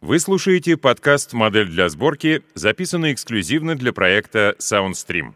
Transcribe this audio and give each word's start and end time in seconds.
Вы 0.00 0.20
слушаете 0.20 0.76
подкаст 0.76 1.32
«Модель 1.32 1.66
для 1.66 1.88
сборки», 1.88 2.44
записанный 2.54 3.12
эксклюзивно 3.12 3.74
для 3.74 3.92
проекта 3.92 4.54
SoundStream. 4.60 5.34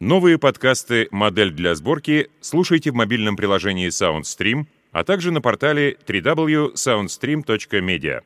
Новые 0.00 0.38
подкасты 0.38 1.08
«Модель 1.10 1.50
для 1.50 1.74
сборки» 1.74 2.28
слушайте 2.42 2.90
в 2.90 2.94
мобильном 2.94 3.36
приложении 3.36 3.88
SoundStream, 3.88 4.66
а 4.92 5.02
также 5.02 5.32
на 5.32 5.40
портале 5.40 5.96
www.soundstream.media. 6.06 8.20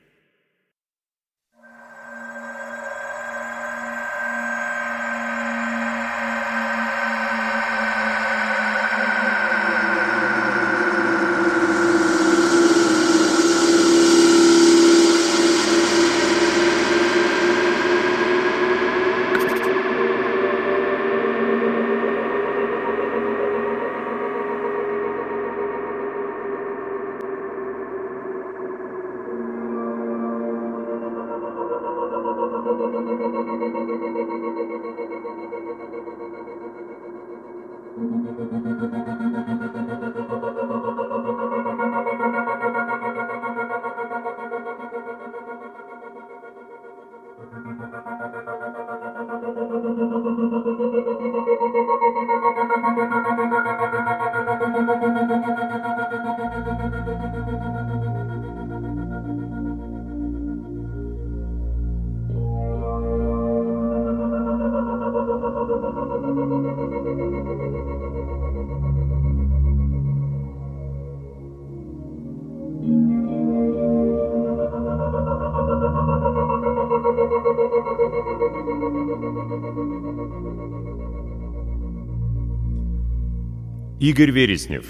Игорь 84.10 84.30
Вереснев. 84.30 84.86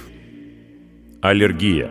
Аллергия. 1.22 1.90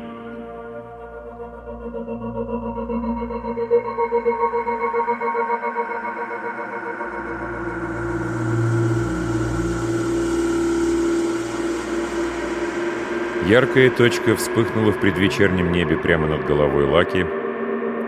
Яркая 13.46 13.90
точка 13.90 14.38
вспыхнула 14.38 14.94
в 14.94 15.02
предвечернем 15.02 15.74
небе 15.74 15.98
прямо 15.98 16.28
над 16.28 16.46
головой 16.46 16.86
Лаки, 16.86 17.26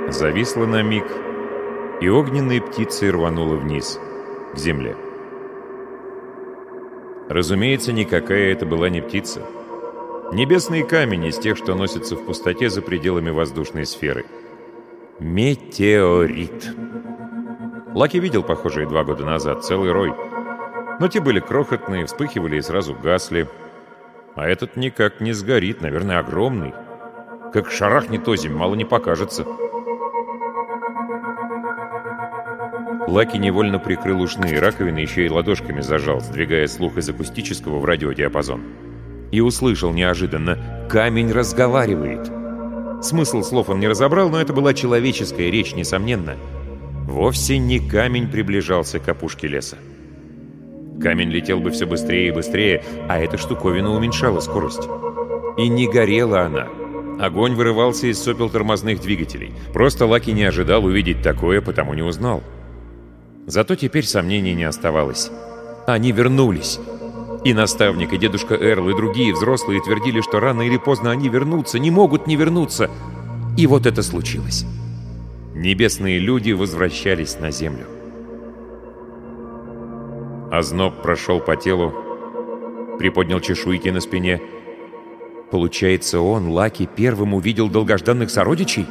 зависла 0.07 0.65
на 0.65 0.81
миг, 0.81 1.07
и 1.99 2.07
огненной 2.07 2.61
птицей 2.61 3.11
рванула 3.11 3.57
вниз, 3.57 3.99
к 4.53 4.57
земле. 4.57 4.95
Разумеется, 7.29 7.93
никакая 7.93 8.51
это 8.51 8.65
была 8.65 8.89
не 8.89 9.01
птица. 9.01 9.43
Небесный 10.33 10.81
камень 10.81 11.25
из 11.27 11.37
тех, 11.37 11.57
что 11.57 11.75
носятся 11.75 12.15
в 12.15 12.25
пустоте 12.25 12.71
за 12.71 12.81
пределами 12.81 13.29
воздушной 13.29 13.85
сферы. 13.85 14.25
Метеорит. 15.19 16.73
Лаки 17.93 18.17
видел 18.17 18.41
похожие 18.41 18.87
два 18.87 19.03
года 19.03 19.25
назад, 19.25 19.63
целый 19.63 19.91
рой. 19.91 20.11
Но 20.99 21.07
те 21.07 21.21
были 21.21 21.39
крохотные, 21.39 22.07
вспыхивали 22.07 22.57
и 22.57 22.61
сразу 22.61 22.95
гасли. 22.95 23.47
А 24.35 24.47
этот 24.47 24.75
никак 24.75 25.21
не 25.21 25.31
сгорит, 25.33 25.81
наверное, 25.81 26.17
огромный. 26.17 26.73
Как 27.53 27.69
шарахнет 27.69 28.27
озимь, 28.27 28.53
мало 28.53 28.73
не 28.73 28.85
покажется. 28.85 29.45
Лаки 33.09 33.37
невольно 33.37 33.79
прикрыл 33.79 34.21
ушные 34.21 34.59
раковины, 34.59 34.99
еще 34.99 35.25
и 35.25 35.29
ладошками 35.29 35.81
зажал, 35.81 36.21
сдвигая 36.21 36.67
слух 36.67 36.97
из 36.97 37.09
акустического 37.09 37.79
в 37.79 37.85
радиодиапазон. 37.85 38.61
И 39.31 39.41
услышал 39.41 39.91
неожиданно 39.91 40.87
«Камень 40.89 41.31
разговаривает». 41.31 42.31
Смысл 43.03 43.41
слов 43.41 43.69
он 43.69 43.79
не 43.79 43.87
разобрал, 43.87 44.29
но 44.29 44.39
это 44.39 44.53
была 44.53 44.75
человеческая 44.75 45.49
речь, 45.49 45.73
несомненно. 45.73 46.35
Вовсе 47.07 47.57
не 47.57 47.79
камень 47.79 48.29
приближался 48.29 48.99
к 48.99 49.09
опушке 49.09 49.47
леса. 49.47 49.77
Камень 51.01 51.29
летел 51.29 51.59
бы 51.59 51.71
все 51.71 51.87
быстрее 51.87 52.27
и 52.27 52.31
быстрее, 52.31 52.83
а 53.07 53.17
эта 53.17 53.37
штуковина 53.37 53.91
уменьшала 53.91 54.39
скорость. 54.39 54.87
И 55.57 55.67
не 55.67 55.87
горела 55.87 56.41
она. 56.41 56.67
Огонь 57.19 57.55
вырывался 57.55 58.07
из 58.07 58.21
сопел 58.21 58.49
тормозных 58.49 59.01
двигателей. 59.01 59.51
Просто 59.73 60.05
Лаки 60.05 60.31
не 60.31 60.43
ожидал 60.43 60.85
увидеть 60.85 61.23
такое, 61.23 61.61
потому 61.61 61.95
не 61.95 62.03
узнал. 62.03 62.43
Зато 63.47 63.75
теперь 63.75 64.05
сомнений 64.05 64.53
не 64.53 64.63
оставалось. 64.63 65.31
Они 65.87 66.11
вернулись. 66.11 66.79
И 67.43 67.53
наставник, 67.53 68.13
и 68.13 68.17
дедушка 68.17 68.55
Эрл, 68.55 68.89
и 68.89 68.95
другие 68.95 69.33
взрослые 69.33 69.81
твердили, 69.81 70.21
что 70.21 70.39
рано 70.39 70.61
или 70.61 70.77
поздно 70.77 71.11
они 71.11 71.29
вернутся, 71.29 71.79
не 71.79 71.89
могут 71.89 72.27
не 72.27 72.35
вернуться. 72.35 72.89
И 73.57 73.65
вот 73.65 73.85
это 73.85 74.03
случилось. 74.03 74.65
Небесные 75.55 76.19
люди 76.19 76.51
возвращались 76.51 77.39
на 77.39 77.51
землю. 77.51 77.85
Озноб 80.51 81.01
прошел 81.01 81.39
по 81.39 81.55
телу, 81.55 81.93
приподнял 82.97 83.39
чешуйки 83.39 83.89
на 83.89 83.99
спине. 83.99 84.41
Получается, 85.51 86.19
он, 86.19 86.49
Лаки, 86.49 86.87
первым 86.93 87.33
увидел 87.33 87.69
долгожданных 87.69 88.29
сородичей? 88.29 88.85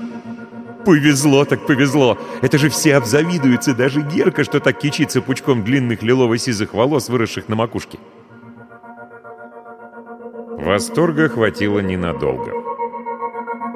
Повезло 0.89 1.45
так 1.45 1.67
повезло. 1.67 2.17
Это 2.41 2.57
же 2.57 2.71
все 2.71 2.97
обзавидуются, 2.97 3.75
даже 3.75 4.01
Герка, 4.01 4.43
что 4.43 4.59
так 4.59 4.79
кичится 4.79 5.21
пучком 5.21 5.63
длинных 5.63 6.03
лилово-сизых 6.03 6.73
волос, 6.73 7.11
выросших 7.11 7.47
на 7.51 7.57
макушке. 7.57 7.99
Восторга 10.57 11.29
хватило 11.29 11.81
ненадолго. 11.81 12.53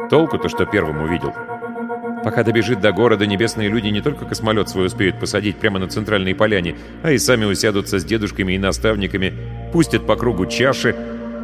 Толку-то, 0.09 0.49
что 0.49 0.65
первым 0.65 1.03
увидел. 1.03 1.35
Пока 2.25 2.45
добежит 2.45 2.81
до 2.81 2.93
города, 2.93 3.27
небесные 3.27 3.69
люди 3.69 3.89
не 3.89 4.01
только 4.01 4.25
космолет 4.25 4.71
свой 4.71 4.87
успеют 4.87 5.21
посадить 5.21 5.59
прямо 5.59 5.79
на 5.79 5.89
центральной 5.89 6.35
поляне, 6.35 6.77
а 7.03 7.11
и 7.11 7.19
сами 7.19 7.45
усядутся 7.45 7.99
с 7.99 8.07
дедушками 8.07 8.55
и 8.55 8.59
наставниками, 8.59 9.35
пустят 9.71 10.07
по 10.07 10.17
кругу 10.17 10.47
чаши, 10.47 10.97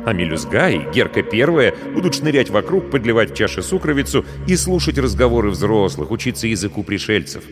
а 0.08 0.14
Мелюзга 0.14 0.70
и 0.70 0.90
Герка 0.90 1.22
Первая 1.22 1.74
будут 1.92 2.14
шнырять 2.14 2.48
вокруг, 2.48 2.90
подливать 2.90 3.32
в 3.32 3.34
чаши 3.34 3.62
сукровицу 3.62 4.24
и 4.46 4.56
слушать 4.56 4.96
разговоры 4.96 5.50
взрослых, 5.50 6.10
учиться 6.10 6.46
языку 6.46 6.82
пришельцев. 6.82 7.44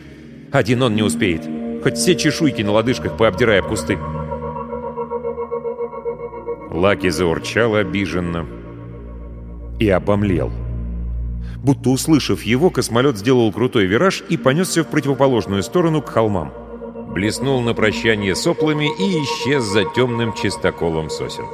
Один 0.51 0.81
он 0.81 0.95
не 0.95 1.03
успеет, 1.03 1.43
хоть 1.83 1.97
все 1.97 2.15
чешуйки 2.15 2.63
на 2.63 2.71
лодыжках 2.71 3.15
пообдирая 3.15 3.61
кусты. 3.61 3.99
Лаки 6.71 7.09
заурчал 7.09 7.75
обиженно 7.75 8.47
и 9.79 9.87
обомлел. 9.89 10.51
Будто 11.57 11.91
услышав 11.91 12.41
его, 12.41 12.71
космолет 12.71 13.17
сделал 13.17 13.51
крутой 13.51 13.85
вираж 13.85 14.23
и 14.29 14.37
понесся 14.37 14.83
в 14.83 14.87
противоположную 14.87 15.61
сторону 15.61 16.01
к 16.01 16.09
холмам. 16.09 16.51
Блеснул 17.13 17.61
на 17.61 17.75
прощание 17.75 18.35
соплами 18.35 18.85
и 18.85 19.23
исчез 19.23 19.63
за 19.63 19.85
темным 19.85 20.33
чистоколом 20.33 21.11
сосен. 21.11 21.45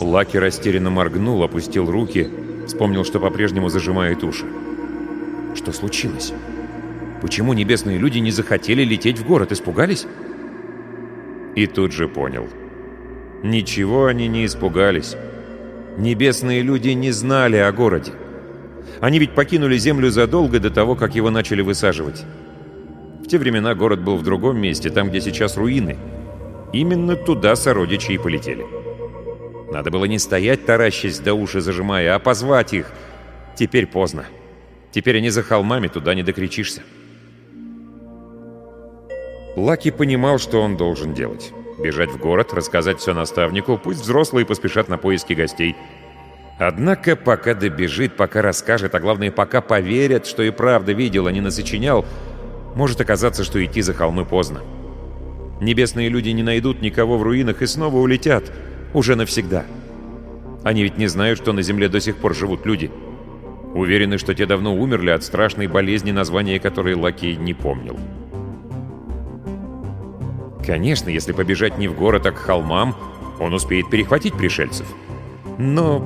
Лаки 0.00 0.36
растерянно 0.36 0.90
моргнул, 0.90 1.42
опустил 1.42 1.90
руки, 1.90 2.30
вспомнил, 2.66 3.04
что 3.04 3.20
по-прежнему 3.20 3.68
зажимает 3.68 4.22
уши. 4.22 4.44
Что 5.54 5.72
случилось? 5.72 6.32
Почему 7.20 7.52
небесные 7.52 7.98
люди 7.98 8.18
не 8.18 8.30
захотели 8.30 8.82
лететь 8.82 9.18
в 9.18 9.26
город? 9.26 9.52
Испугались? 9.52 10.06
И 11.54 11.66
тут 11.66 11.92
же 11.92 12.08
понял. 12.08 12.48
Ничего 13.42 14.06
они 14.06 14.28
не 14.28 14.46
испугались. 14.46 15.16
Небесные 15.98 16.62
люди 16.62 16.90
не 16.90 17.10
знали 17.10 17.56
о 17.56 17.72
городе. 17.72 18.12
Они 19.00 19.18
ведь 19.18 19.32
покинули 19.32 19.76
Землю 19.76 20.10
задолго 20.10 20.60
до 20.60 20.70
того, 20.70 20.94
как 20.96 21.14
его 21.14 21.30
начали 21.30 21.62
высаживать. 21.62 22.24
В 23.24 23.26
те 23.26 23.38
времена 23.38 23.74
город 23.74 24.02
был 24.02 24.18
в 24.18 24.22
другом 24.22 24.58
месте, 24.58 24.90
там, 24.90 25.08
где 25.08 25.18
сейчас 25.18 25.56
руины. 25.56 25.96
Именно 26.74 27.16
туда 27.16 27.56
сородичи 27.56 28.12
и 28.12 28.18
полетели. 28.18 28.66
Надо 29.72 29.90
было 29.90 30.04
не 30.04 30.18
стоять, 30.18 30.66
таращась 30.66 31.20
до 31.20 31.32
уши 31.32 31.62
зажимая, 31.62 32.14
а 32.14 32.18
позвать 32.18 32.74
их. 32.74 32.92
Теперь 33.56 33.86
поздно. 33.86 34.26
Теперь 34.92 35.16
они 35.16 35.30
за 35.30 35.42
холмами, 35.42 35.88
туда 35.88 36.14
не 36.14 36.22
докричишься. 36.22 36.82
Лаки 39.56 39.90
понимал, 39.90 40.38
что 40.38 40.60
он 40.60 40.76
должен 40.76 41.14
делать. 41.14 41.50
Бежать 41.82 42.10
в 42.10 42.18
город, 42.18 42.52
рассказать 42.52 43.00
все 43.00 43.14
наставнику, 43.14 43.80
пусть 43.82 44.00
взрослые 44.00 44.44
поспешат 44.44 44.88
на 44.90 44.98
поиски 44.98 45.32
гостей. 45.32 45.76
Однако, 46.58 47.16
пока 47.16 47.54
добежит, 47.54 48.16
пока 48.16 48.42
расскажет, 48.42 48.94
а 48.94 49.00
главное, 49.00 49.30
пока 49.30 49.62
поверят, 49.62 50.26
что 50.26 50.42
и 50.42 50.50
правда 50.50 50.92
видел, 50.92 51.26
а 51.26 51.32
не 51.32 51.40
насочинял, 51.40 52.04
может 52.74 53.00
оказаться, 53.00 53.44
что 53.44 53.64
идти 53.64 53.80
за 53.80 53.94
холмы 53.94 54.24
поздно. 54.24 54.60
Небесные 55.60 56.08
люди 56.08 56.30
не 56.30 56.42
найдут 56.42 56.82
никого 56.82 57.16
в 57.16 57.22
руинах 57.22 57.62
и 57.62 57.66
снова 57.66 57.96
улетят. 57.96 58.52
Уже 58.92 59.16
навсегда. 59.16 59.64
Они 60.62 60.82
ведь 60.82 60.98
не 60.98 61.06
знают, 61.06 61.38
что 61.38 61.52
на 61.52 61.62
Земле 61.62 61.88
до 61.88 62.00
сих 62.00 62.16
пор 62.16 62.34
живут 62.34 62.66
люди. 62.66 62.90
Уверены, 63.74 64.18
что 64.18 64.34
те 64.34 64.46
давно 64.46 64.74
умерли 64.74 65.10
от 65.10 65.24
страшной 65.24 65.66
болезни, 65.66 66.12
название 66.12 66.60
которой 66.60 66.94
Лаки 66.94 67.36
не 67.36 67.54
помнил. 67.54 67.98
Конечно, 70.64 71.10
если 71.10 71.32
побежать 71.32 71.76
не 71.76 71.88
в 71.88 71.94
город, 71.94 72.26
а 72.26 72.32
к 72.32 72.38
холмам, 72.38 72.96
он 73.38 73.52
успеет 73.52 73.90
перехватить 73.90 74.34
пришельцев. 74.34 74.86
Но 75.58 75.98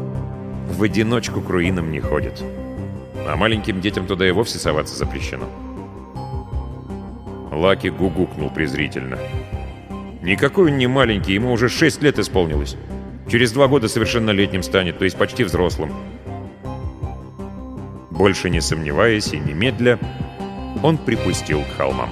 в 0.70 0.82
одиночку 0.82 1.40
к 1.40 1.48
руинам 1.48 1.92
не 1.92 2.00
ходит. 2.00 2.42
А 3.26 3.36
маленьким 3.36 3.80
детям 3.80 4.06
туда 4.06 4.26
и 4.26 4.32
вовсе 4.32 4.58
соваться 4.58 4.96
запрещено. 4.96 5.46
Лаки 7.58 7.88
гугукнул 7.88 8.50
презрительно. 8.50 9.18
«Никакой 10.22 10.70
он 10.70 10.78
не 10.78 10.86
маленький, 10.86 11.32
ему 11.32 11.52
уже 11.52 11.68
шесть 11.68 12.00
лет 12.02 12.18
исполнилось. 12.18 12.76
Через 13.28 13.52
два 13.52 13.66
года 13.66 13.88
совершеннолетним 13.88 14.62
станет, 14.62 14.98
то 14.98 15.04
есть 15.04 15.16
почти 15.18 15.42
взрослым». 15.42 15.92
Больше 18.10 18.48
не 18.48 18.60
сомневаясь 18.60 19.32
и 19.32 19.38
немедля, 19.38 19.98
он 20.82 20.98
припустил 20.98 21.62
к 21.62 21.76
холмам. 21.76 22.10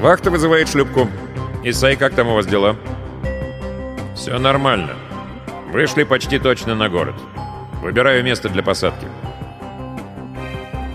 «Вахта 0.00 0.30
вызывает 0.30 0.68
шлюпку. 0.68 1.08
Исай, 1.62 1.96
как 1.96 2.14
там 2.14 2.28
у 2.28 2.34
вас 2.34 2.46
дела?» 2.46 2.76
«Все 4.14 4.38
нормально. 4.38 4.94
Вышли 5.72 6.04
почти 6.04 6.38
точно 6.38 6.74
на 6.74 6.88
город. 6.88 7.14
Выбираю 7.82 8.24
место 8.24 8.48
для 8.48 8.62
посадки». 8.62 9.06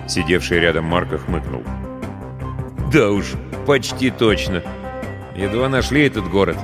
Сидевший 0.07 0.59
рядом 0.59 0.85
Марко 0.85 1.17
хмыкнул. 1.17 1.63
«Да 2.91 3.11
уж, 3.11 3.33
почти 3.65 4.11
точно. 4.11 4.61
Едва 5.35 5.69
нашли 5.69 6.05
этот 6.05 6.29
город. 6.29 6.57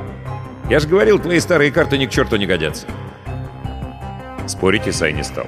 Я 0.70 0.80
же 0.80 0.88
говорил, 0.88 1.20
твои 1.20 1.40
старые 1.40 1.72
карты 1.72 1.98
ни 1.98 2.06
к 2.06 2.12
черту 2.12 2.38
не 2.38 2.46
годятся». 2.46 2.88
Спорить 4.48 4.88
Исай 4.88 5.14
не 5.14 5.24
стал. 5.24 5.46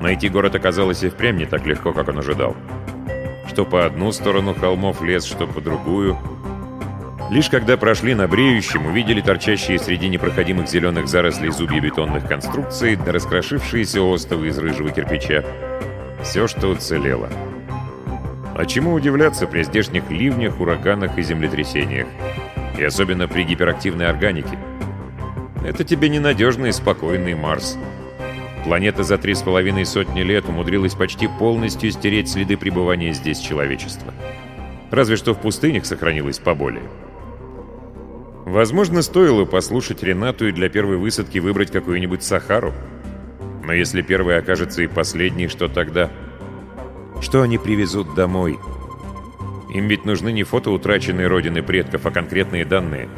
Найти 0.00 0.28
город 0.28 0.54
оказалось 0.54 1.02
и 1.02 1.08
впрямь 1.08 1.38
не 1.38 1.46
так 1.46 1.66
легко, 1.66 1.92
как 1.92 2.08
он 2.08 2.18
ожидал 2.18 2.56
что 3.54 3.64
по 3.64 3.86
одну 3.86 4.10
сторону 4.10 4.52
холмов 4.52 5.00
лес, 5.00 5.24
что 5.24 5.46
по 5.46 5.60
другую. 5.60 6.18
Лишь 7.34 7.50
когда 7.50 7.76
прошли 7.76 8.14
на 8.14 8.28
бреющем, 8.28 8.86
увидели 8.86 9.20
торчащие 9.20 9.80
среди 9.80 10.08
непроходимых 10.08 10.68
зеленых 10.68 11.08
зарослей 11.08 11.50
зубья 11.50 11.80
бетонных 11.80 12.28
конструкций 12.28 12.94
да 12.94 13.10
раскрошившиеся 13.10 14.02
остовы 14.02 14.46
из 14.46 14.58
рыжего 14.58 14.90
кирпича. 14.90 15.44
Все, 16.22 16.46
что 16.46 16.68
уцелело. 16.68 17.28
А 18.54 18.64
чему 18.66 18.92
удивляться 18.92 19.48
при 19.48 19.64
здешних 19.64 20.08
ливнях, 20.12 20.60
ураганах 20.60 21.18
и 21.18 21.22
землетрясениях? 21.22 22.06
И 22.78 22.84
особенно 22.84 23.26
при 23.26 23.42
гиперактивной 23.42 24.06
органике. 24.06 24.56
Это 25.64 25.82
тебе 25.82 26.10
ненадежный 26.10 26.72
спокойный 26.72 27.34
Марс. 27.34 27.76
Планета 28.62 29.02
за 29.02 29.18
три 29.18 29.34
с 29.34 29.42
половиной 29.42 29.86
сотни 29.86 30.20
лет 30.20 30.48
умудрилась 30.48 30.94
почти 30.94 31.26
полностью 31.26 31.90
стереть 31.90 32.28
следы 32.28 32.56
пребывания 32.56 33.12
здесь 33.12 33.40
человечества. 33.40 34.14
Разве 34.92 35.16
что 35.16 35.34
в 35.34 35.40
пустынях 35.40 35.84
сохранилось 35.84 36.38
поболее. 36.38 36.84
Возможно, 38.44 39.02
стоило 39.02 39.44
послушать 39.44 40.02
Ренату 40.02 40.48
и 40.48 40.52
для 40.52 40.68
первой 40.68 40.96
высадки 40.96 41.38
выбрать 41.38 41.70
какую-нибудь 41.70 42.22
Сахару. 42.22 42.72
Но 43.64 43.72
если 43.72 44.02
первый 44.02 44.38
окажется 44.38 44.82
и 44.82 44.86
последний, 44.86 45.48
что 45.48 45.68
тогда? 45.68 46.10
Что 47.20 47.42
они 47.42 47.58
привезут 47.58 48.14
домой? 48.14 48.58
Им 49.72 49.88
ведь 49.88 50.04
нужны 50.04 50.30
не 50.30 50.42
фото 50.42 50.70
утраченной 50.70 51.26
родины 51.26 51.62
предков, 51.62 52.04
а 52.06 52.10
конкретные 52.10 52.64
данные. 52.64 53.08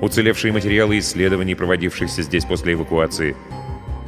Уцелевшие 0.00 0.52
материалы 0.52 0.98
исследований, 0.98 1.54
проводившихся 1.54 2.22
здесь 2.22 2.44
после 2.44 2.74
эвакуации– 2.74 3.36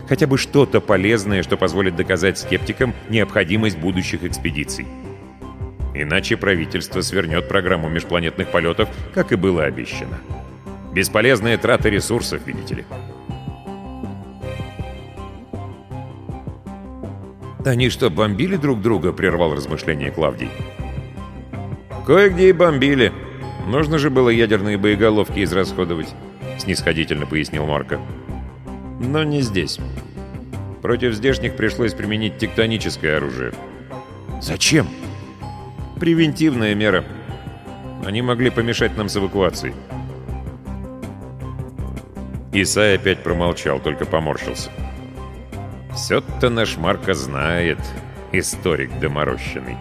Хотя 0.08 0.26
бы 0.26 0.38
что-то 0.38 0.80
полезное, 0.80 1.42
что 1.42 1.56
позволит 1.58 1.94
доказать 1.94 2.38
скептикам 2.38 2.94
необходимость 3.10 3.78
будущих 3.78 4.24
экспедиций. 4.24 4.86
Иначе 5.94 6.36
правительство 6.36 7.02
свернет 7.02 7.48
программу 7.48 7.88
межпланетных 7.88 8.50
полетов, 8.50 8.88
как 9.12 9.32
и 9.32 9.36
было 9.36 9.64
обещано. 9.64 10.18
Бесполезная 10.92 11.58
трата 11.58 11.88
ресурсов, 11.88 12.46
видите 12.46 12.76
ли. 12.76 12.84
«Они 17.64 17.90
что, 17.90 18.08
бомбили 18.08 18.56
друг 18.56 18.80
друга?»— 18.80 19.12
прервал 19.14 19.54
размышление 19.54 20.10
Клавдий. 20.10 20.48
«Кое-где 22.06 22.48
и 22.48 22.52
бомбили. 22.52 23.12
Нужно 23.66 23.98
же 23.98 24.08
было 24.08 24.30
ядерные 24.30 24.78
боеголовки 24.78 25.44
израсходовать»,— 25.44 26.14
снисходительно 26.58 27.26
пояснил 27.26 27.66
Марко. 27.66 28.00
Но 29.00 29.22
не 29.22 29.42
здесь. 29.42 29.78
Против 30.82 31.14
здешних 31.14 31.56
пришлось 31.56 31.94
применить 31.94 32.38
тектоническое 32.38 33.16
оружие. 33.16 33.52
Зачем? 34.40 34.88
Превентивная 36.00 36.74
мера. 36.74 37.04
Они 38.04 38.22
могли 38.22 38.50
помешать 38.50 38.96
нам 38.96 39.08
с 39.08 39.16
эвакуацией. 39.16 39.74
Исай 42.52 42.96
опять 42.96 43.22
промолчал, 43.22 43.78
только 43.78 44.06
поморщился. 44.06 44.70
Все-то 45.94 46.48
наш 46.48 46.76
Марко 46.76 47.12
знает, 47.12 47.78
историк 48.32 48.90
доморощенный. 49.00 49.76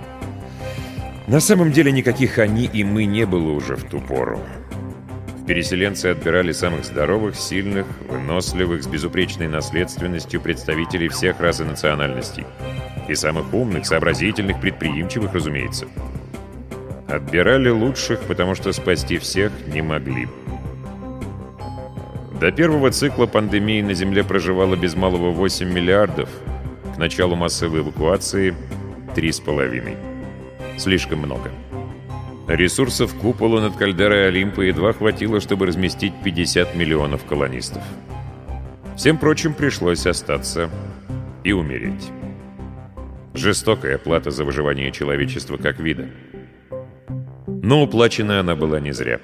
На 1.28 1.40
самом 1.40 1.72
деле 1.72 1.92
никаких 1.92 2.40
«они» 2.40 2.66
и 2.66 2.84
«мы» 2.84 3.06
не 3.06 3.26
было 3.26 3.52
уже 3.52 3.76
в 3.76 3.84
ту 3.84 4.00
пору. 4.00 4.42
Переселенцы 5.46 6.08
отбирали 6.08 6.52
самых 6.52 6.84
здоровых, 6.84 7.36
сильных, 7.36 7.86
выносливых, 8.10 8.84
с 8.84 8.88
безупречной 8.88 9.48
наследственностью 9.48 10.42
представителей 10.42 11.08
всех 11.08 11.40
рас 11.40 11.62
и 11.62 11.64
национальностей. 11.64 12.46
И 13.08 13.16
самых 13.16 13.54
умных, 13.54 13.86
сообразительных, 13.86 14.60
предприимчивых, 14.60 15.34
разумеется. 15.34 15.88
Отбирали 17.08 17.70
лучших, 17.70 18.20
потому 18.24 18.56
что 18.56 18.74
спасти 18.74 19.18
всех 19.18 19.54
не 19.68 19.82
могли. 19.82 20.28
До 22.40 22.52
первого 22.52 22.92
цикла 22.92 23.26
пандемии 23.26 23.82
на 23.82 23.96
Земле 23.96 24.24
проживало 24.24 24.76
без 24.76 24.96
малого 24.96 25.32
8 25.32 25.68
миллиардов. 25.68 26.30
К 26.94 26.98
началу 27.00 27.36
массовой 27.36 27.80
эвакуации— 27.80 28.54
3,5. 29.16 29.98
Слишком 30.78 31.20
много. 31.20 31.50
Ресурсов 32.48 33.16
купола 33.16 33.60
над 33.60 33.76
кальдерой 33.76 34.28
Олимпа 34.28 34.62
едва 34.62 34.94
хватило, 34.94 35.42
чтобы 35.42 35.66
разместить 35.66 36.14
50 36.24 36.76
миллионов 36.76 37.26
колонистов. 37.26 37.82
Всем 38.96 39.18
прочим 39.18 39.56
пришлось 39.56 40.06
остаться 40.06 40.70
и 41.44 41.54
умереть. 41.54 42.12
Жестокая 43.34 43.98
плата 43.98 44.30
за 44.30 44.44
выживание 44.44 44.92
человечества 44.92 45.58
как 45.58 45.80
вида. 45.80 46.10
Но 47.48 47.82
уплачена 47.82 48.40
она 48.40 48.56
была 48.56 48.80
не 48.80 48.92
зря. 48.92 49.20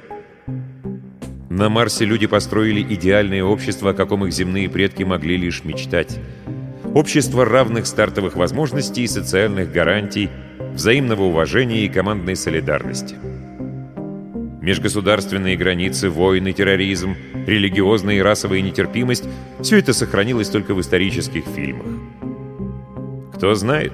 На 1.54 1.70
Марсе 1.70 2.04
люди 2.04 2.26
построили 2.26 2.82
идеальное 2.82 3.44
общество, 3.44 3.92
о 3.92 3.94
каком 3.94 4.26
их 4.26 4.34
земные 4.34 4.68
предки 4.68 5.04
могли 5.04 5.38
лишь 5.38 5.64
мечтать. 5.64 6.20
Общество 6.96 7.46
равных 7.46 7.86
стартовых 7.86 8.36
возможностей 8.36 9.04
и 9.04 9.08
социальных 9.08 9.72
гарантий– 9.72 10.32
взаимного 10.74 11.26
уважения 11.26 11.86
и 11.86 11.90
командной 11.90 12.36
солидарности. 12.36 13.18
Межгосударственные 14.64 15.56
границы, 15.56 16.10
войны, 16.10 16.54
терроризм, 16.54 17.16
религиозная 17.46 18.16
и 18.16 18.22
расовая 18.22 18.62
нетерпимость– 18.62 19.26
все 19.62 19.78
это 19.78 19.94
сохранилось 19.94 20.50
только 20.50 20.74
в 20.74 20.82
исторических 20.82 21.46
фильмах. 21.46 21.86
Кто 23.36 23.54
знает, 23.54 23.94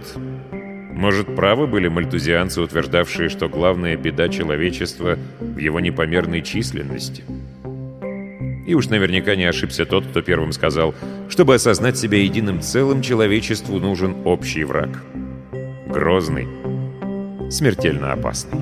может, 0.94 1.36
правы 1.36 1.68
были 1.68 1.89
мальтузианцы, 1.89 2.62
утверждавшие, 2.62 3.28
что 3.28 3.50
главная 3.50 3.98
беда 3.98 4.30
человечества 4.30 5.20
в 5.42 5.58
его 5.58 5.82
непомерной 5.82 6.42
численности. 6.42 7.25
И 8.69 8.75
уж 8.75 8.88
наверняка 8.89 9.35
не 9.35 9.45
ошибся 9.45 9.83
тот, 9.83 10.05
кто 10.05 10.21
первым 10.21 10.51
сказал, 10.51 10.93
чтобы 11.27 11.55
осознать 11.55 11.97
себя 11.97 12.19
единым 12.19 12.61
целым, 12.61 13.01
человечеству 13.01 13.79
нужен 13.79 14.17
общий 14.25 14.63
враг. 14.63 14.89
Грозный, 15.88 16.47
смертельно 17.49 18.13
опасный. 18.13 18.59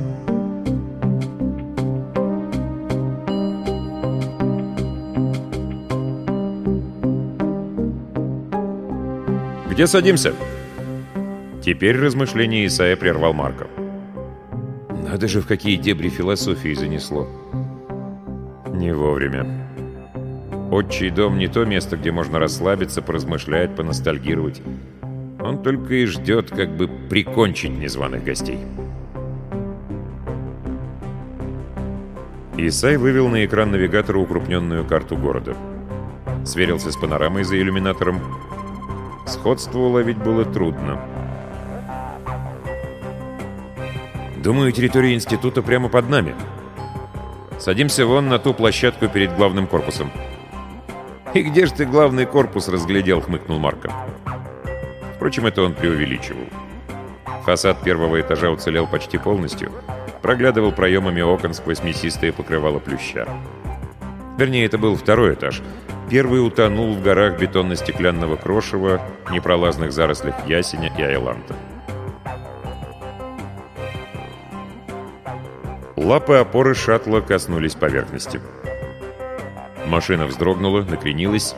«Где 9.70 9.88
садимся?» 9.88 10.34
Теперь 11.62 12.00
размышление 12.00 12.66
Исаия 12.68 12.96
прервал 12.96 13.34
Марков. 13.34 13.68
Надо 14.90 15.28
же, 15.28 15.42
в 15.42 15.48
какие 15.48 15.76
дебри 15.76 16.08
философии 16.08 16.74
занесло. 16.74 17.28
Не 18.72 18.94
вовремя. 18.94 19.67
Отчий 20.72 21.10
дом 21.10 21.38
не 21.38 21.48
то 21.48 21.66
место, 21.66 21.98
где 21.98 22.12
можно 22.12 22.40
расслабиться, 22.40 23.02
поразмышлять, 23.02 23.76
поностальгировать. 23.76 24.62
Он 25.40 25.62
только 25.64 25.94
и 25.96 26.06
ждет, 26.06 26.50
как 26.50 26.76
бы 26.76 26.88
прикончить 26.88 27.72
незваных 27.72 28.24
гостей. 28.24 28.60
Исай 32.58 32.98
вывел 32.98 33.30
на 33.30 33.46
экран 33.46 33.72
навигатора 33.72 34.18
укрупненную 34.18 34.86
карту 34.86 35.16
города. 35.16 35.56
Сверился 36.46 36.92
с 36.92 36.98
панорамой 36.98 37.44
за 37.44 37.58
иллюминатором, 37.58 38.20
Сходство 39.28 39.80
уловить 39.80 40.18
было 40.18 40.46
трудно. 40.46 41.02
Думаю, 44.42 44.72
территория 44.72 45.14
института 45.14 45.62
прямо 45.62 45.90
под 45.90 46.10
нами. 46.10 46.34
Садимся 47.60 48.06
вон 48.06 48.30
на 48.30 48.40
ту 48.40 48.54
площадку 48.54 49.10
перед 49.10 49.36
главным 49.36 49.68
корпусом. 49.68 50.12
«И 51.34 51.42
где 51.42 51.66
же 51.66 51.74
ты 51.74 51.86
главный 51.86 52.26
корпус 52.26 52.68
разглядел?»— 52.68 53.22
хмыкнул 53.22 53.60
Марко. 53.60 53.92
Впрочем, 55.16 55.46
это 55.46 55.62
он 55.62 55.74
преувеличивал. 55.74 56.46
Фасад 57.46 57.82
первого 57.82 58.20
этажа 58.20 58.50
уцелел 58.50 58.88
почти 58.88 59.18
полностью. 59.18 59.72
Проглядывал 60.22 60.72
проемами 60.72 61.22
окон 61.22 61.54
сквозь 61.54 61.84
мясистое 61.84 62.32
покрывало 62.32 62.80
плюща. 62.80 63.28
Вернее, 64.38 64.66
это 64.66 64.78
был 64.78 64.96
второй 64.96 65.34
этаж— 65.34 65.62
Первый 66.10 66.46
утонул 66.46 66.94
в 66.94 67.04
горах 67.04 67.38
бетонно-стеклянного 67.38 68.38
крошева, 68.38 69.02
непролазных 69.30 69.92
зарослях 69.92 70.36
ясеня 70.48 70.90
и 70.98 71.02
айланта. 71.02 71.54
Лапы 75.98 76.36
опоры 76.36 76.76
шаттла 76.76 77.20
коснулись 77.20 77.76
поверхности. 77.76 78.40
Машина 79.88 80.26
вздрогнула, 80.26 80.82
накренилась. 80.82 81.56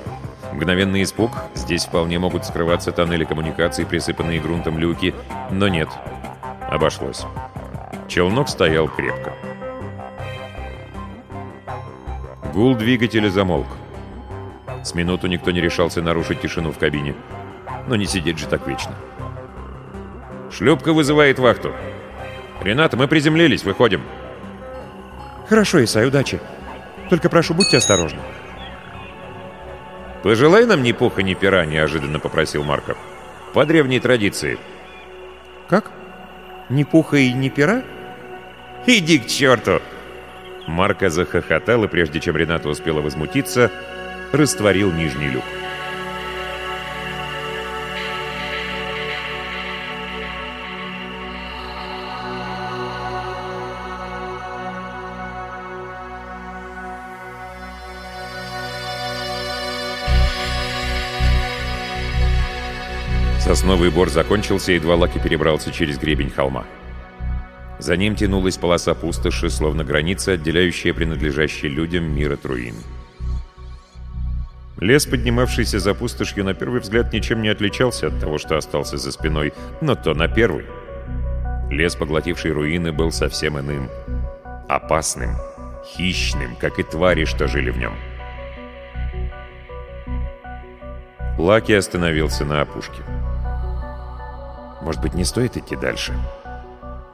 Мгновенный 0.53 1.03
испуг. 1.03 1.31
Здесь 1.55 1.85
вполне 1.85 2.19
могут 2.19 2.45
скрываться 2.45 2.91
тоннели 2.91 3.23
коммуникаций, 3.23 3.85
присыпанные 3.85 4.39
грунтом 4.39 4.77
люки. 4.77 5.15
Но 5.51 5.67
нет. 5.67 5.89
Обошлось. 6.69 7.23
Челнок 8.07 8.47
стоял 8.47 8.87
крепко. 8.87 9.33
Гул 12.53 12.75
двигателя 12.75 13.29
замолк. 13.29 13.67
С 14.83 14.93
минуту 14.93 15.27
никто 15.27 15.51
не 15.51 15.61
решался 15.61 16.01
нарушить 16.01 16.41
тишину 16.41 16.71
в 16.71 16.77
кабине. 16.77 17.15
Но 17.87 17.95
не 17.95 18.05
сидеть 18.05 18.37
же 18.37 18.47
так 18.47 18.67
вечно. 18.67 18.93
«Шлюпка 20.51 20.93
вызывает 20.93 21.37
вахту. 21.37 21.73
Рената, 22.61 22.97
мы 22.97 23.07
приземлились, 23.07 23.63
выходим». 23.63 24.01
«Хорошо, 25.47 25.83
Исай, 25.83 26.07
удачи. 26.07 26.39
Только 27.09 27.29
прошу, 27.29 27.53
будьте 27.53 27.77
осторожны». 27.77 28.19
«Пожелай 30.23 30.65
нам 30.65 30.83
ни 30.83 30.91
пуха, 30.91 31.23
ни 31.23 31.33
пера»,— 31.33 31.65
неожиданно 31.65 32.19
попросил 32.19 32.63
Марков. 32.63 32.97
«По 33.53 33.65
древней 33.65 33.99
традиции». 33.99 34.57
«Как? 35.67 35.91
Ни 36.69 36.83
пуха 36.83 37.17
и 37.17 37.31
ни 37.31 37.49
пера?» 37.49 37.83
«Иди 38.85 39.19
к 39.19 39.27
черту!» 39.27 39.81
Марка 40.67 41.09
захохотал, 41.09 41.83
и 41.83 41.87
прежде 41.87 42.19
чем 42.19 42.37
Рената 42.37 42.69
успела 42.69 43.01
возмутиться, 43.01 43.71
растворил 44.31 44.91
нижний 44.91 45.29
люк. 45.29 45.43
Сосновый 63.59 63.89
бор 63.89 64.09
закончился, 64.09 64.71
едва 64.71 64.95
Лаки 64.95 65.19
перебрался 65.19 65.69
через 65.69 65.97
гребень 65.97 66.29
холма. 66.29 66.63
За 67.77 67.97
ним 67.97 68.15
тянулась 68.15 68.55
полоса 68.55 68.93
пустоши, 68.95 69.49
словно 69.49 69.83
граница, 69.83 70.31
отделяющая 70.31 70.93
принадлежащий 70.93 71.67
людям 71.67 72.05
мира 72.05 72.37
Труин. 72.37 72.75
Лес, 74.79 75.05
поднимавшийся 75.05 75.79
за 75.79 75.93
пустошью, 75.93 76.45
на 76.45 76.53
первый 76.53 76.79
взгляд 76.79 77.11
ничем 77.11 77.41
не 77.41 77.49
отличался 77.49 78.07
от 78.07 78.17
того, 78.21 78.37
что 78.37 78.55
остался 78.55 78.95
за 78.95 79.11
спиной, 79.11 79.51
но 79.81 79.95
то 79.95 80.13
на 80.13 80.29
первый. 80.29 80.65
Лес, 81.69 81.97
поглотивший 81.97 82.53
руины, 82.53 82.93
был 82.93 83.11
совсем 83.11 83.59
иным. 83.59 83.89
Опасным, 84.69 85.35
хищным, 85.85 86.55
как 86.55 86.79
и 86.79 86.83
твари, 86.83 87.25
что 87.25 87.49
жили 87.49 87.71
в 87.71 87.77
нем. 87.77 87.93
Лаки 91.37 91.73
остановился 91.73 92.45
на 92.45 92.61
опушке. 92.61 93.03
Может 94.81 95.01
быть, 95.01 95.13
не 95.13 95.25
стоит 95.25 95.57
идти 95.57 95.75
дальше? 95.75 96.13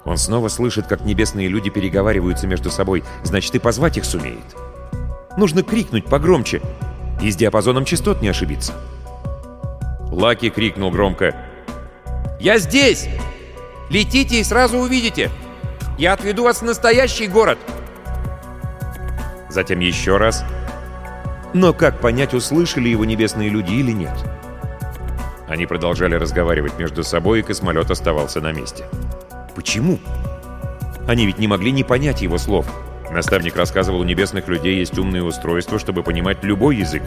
Он 0.04 0.18
снова 0.18 0.50
слышит, 0.50 0.88
как 0.88 1.02
небесные 1.02 1.48
люди 1.48 1.70
переговариваются 1.70 2.48
между 2.48 2.70
собой, 2.70 3.04
значит, 3.24 3.56
и 3.56 3.60
позвать 3.60 3.98
их 3.98 4.06
сумеет. 4.06 4.56
Нужно 5.38 5.64
крикнуть 5.64 6.06
погромче— 6.06 6.62
и 7.22 7.32
с 7.32 7.36
диапазоном 7.36 7.86
частот 7.86 8.22
не 8.22 8.30
ошибиться. 8.30 8.74
Лаки 10.12 10.50
крикнул 10.50 10.92
громко. 10.92 11.36
«Я 12.40 12.58
здесь! 12.58 13.08
Летите 13.90 14.40
и 14.40 14.44
сразу 14.44 14.78
увидите! 14.78 15.32
Я 15.98 16.14
отведу 16.14 16.44
вас 16.44 16.62
в 16.62 16.66
настоящий 16.66 17.28
город!» 17.28 17.58
Затем 19.50 19.80
еще 19.80 20.18
раз. 20.18 20.44
Но 21.54 21.74
как 21.74 22.02
понять, 22.02 22.34
услышали 22.34 22.90
его 22.90 23.06
небесные 23.06 23.50
люди 23.50 23.74
или 23.74 23.92
нет? 23.92 24.14
Они 25.48 25.66
продолжали 25.66 26.16
разговаривать 26.16 26.78
между 26.80 27.04
собой, 27.04 27.40
и 27.40 27.44
космолет 27.44 27.92
оставался 27.92 28.42
на 28.42 28.52
месте. 28.52 28.86
Почему? 29.56 30.00
Они 31.08 31.26
ведь 31.26 31.38
не 31.38 31.48
могли 31.48 31.72
не 31.72 31.84
понять 31.84 32.22
его 32.22 32.38
слов. 32.38 32.66
Наставник 33.12 33.56
рассказывал, 33.56 34.00
у 34.00 34.04
небесных 34.04 34.48
людей 34.48 34.80
есть 34.80 34.98
умные 34.98 35.24
устройства, 35.24 35.78
чтобы 35.78 36.04
понимать 36.04 36.44
любой 36.44 36.78
язык. 36.78 37.04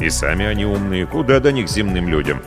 И 0.00 0.08
сами 0.08 0.46
они 0.46 0.64
умные, 0.64 1.06
куда 1.06 1.38
до 1.40 1.52
них 1.52 1.68
земным 1.68 2.08
людям. 2.08 2.42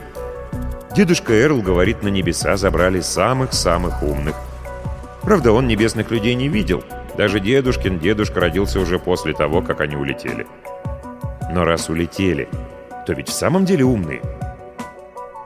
Дедушка 0.96 1.40
Эрл 1.40 1.62
говорит, 1.62 2.04
на 2.04 2.08
небеса 2.08 2.58
забрали 2.58 3.02
самых-самых 3.02 4.02
умных. 4.02 4.36
Правда, 5.22 5.52
он 5.52 5.68
небесных 5.68 6.10
людей 6.10 6.36
не 6.36 6.48
видел. 6.48 6.84
Даже 7.18 7.40
дедушкин 7.40 8.00
дедушка 8.00 8.40
родился 8.40 8.80
уже 8.80 9.00
после 9.00 9.34
того, 9.34 9.62
как 9.62 9.82
они 9.82 9.96
улетели. 9.96 10.48
Но 11.52 11.64
раз 11.64 11.90
улетели, 11.90 12.50
то 13.06 13.14
ведь 13.14 13.30
в 13.30 13.34
самом 13.34 13.66
деле 13.66 13.86
умные. 13.86 14.22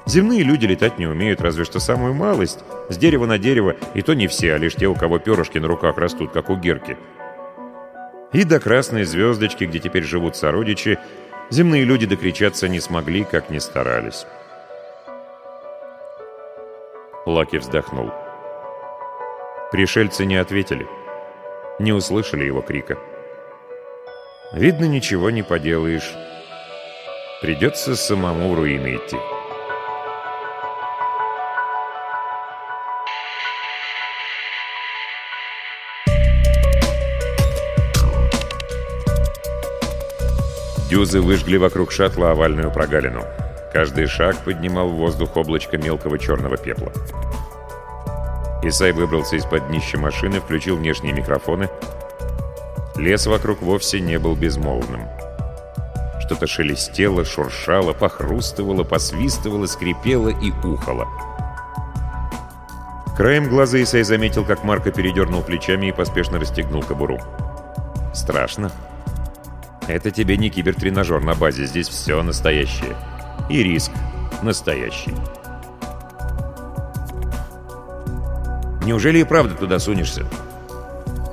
Земные 0.09 0.41
люди 0.41 0.65
летать 0.65 0.97
не 0.97 1.05
умеют, 1.05 1.39
разве 1.39 1.65
что 1.65 1.79
самую 1.79 2.15
малость. 2.15 2.61
С 2.89 2.97
дерева 2.97 3.27
на 3.27 3.37
дерево, 3.37 3.75
и 3.93 4.01
то 4.01 4.15
не 4.15 4.25
все, 4.25 4.55
а 4.55 4.57
лишь 4.57 4.73
те, 4.73 4.87
у 4.87 4.95
кого 4.95 5.19
перышки 5.19 5.59
на 5.59 5.67
руках 5.67 5.99
растут, 5.99 6.31
как 6.31 6.49
у 6.49 6.55
Герки. 6.55 6.97
И 8.33 8.43
до 8.43 8.59
красной 8.59 9.03
звездочки, 9.03 9.65
где 9.65 9.77
теперь 9.77 10.03
живут 10.03 10.35
сородичи, 10.35 10.97
земные 11.51 11.83
люди 11.83 12.07
докричаться 12.07 12.67
не 12.67 12.79
смогли, 12.79 13.23
как 13.23 13.51
ни 13.51 13.59
старались. 13.59 14.25
Лаки 17.27 17.57
вздохнул. 17.57 18.09
Пришельцы 19.71 20.25
не 20.25 20.37
ответили. 20.37 20.87
Не 21.77 21.93
услышали 21.93 22.45
его 22.45 22.63
крика. 22.63 22.97
Видно, 24.53 24.85
ничего 24.85 25.29
не 25.29 25.43
поделаешь. 25.43 26.15
Придется 27.43 27.95
самому 27.95 28.55
руины 28.55 28.95
идти. 28.95 29.17
Дюзы 40.89 41.21
выжгли 41.21 41.57
вокруг 41.57 41.91
шаттла 41.91 42.31
овальную 42.31 42.71
прогалину. 42.71 43.23
Каждый 43.71 44.07
шаг 44.07 44.37
поднимал 44.43 44.89
в 44.89 44.95
воздух 44.95 45.37
облачко 45.37 45.77
мелкого 45.77 46.17
черного 46.17 46.57
пепла. 46.57 46.91
Исай 48.63 48.91
выбрался 48.91 49.35
из-под 49.35 49.67
днища 49.67 49.99
машины, 49.99 50.39
включил 50.39 50.77
внешние 50.77 51.13
микрофоны. 51.13 51.69
Лес 52.95 53.27
вокруг 53.27 53.61
вовсе 53.61 53.99
не 53.99 54.17
был 54.17 54.35
безмолвным. 54.35 55.07
что-то 56.21 56.47
шелестело, 56.47 57.23
шуршало, 57.23 57.93
похрустывало, 57.93 58.83
посвистывало, 58.83 59.67
скрипело 59.67 60.29
и 60.29 60.51
ухало. 60.65 61.07
Краем 63.15 63.47
глаза 63.47 63.81
Исай 63.81 64.03
заметил, 64.03 64.43
как 64.43 64.63
Марко 64.63 64.91
передернул 64.91 65.43
плечами 65.43 65.87
и 65.87 65.91
поспешно 65.91 66.39
расстегнул 66.39 66.81
кобуру. 66.81 67.19
«Страшно. 68.13 68.71
Это 69.89 70.11
тебе 70.11 70.37
не 70.37 70.51
кибертренажер 70.51 71.19
на 71.23 71.33
базе, 71.33 71.65
здесь 71.65 71.89
все 71.89 72.21
настоящее. 72.21 72.95
И 73.49 73.63
риск 73.63 73.91
настоящий». 74.43 75.15
«Неужели 78.85 79.19
и 79.19 79.23
правда 79.23 79.55
туда 79.55 79.79
сунешься?» 79.79 80.25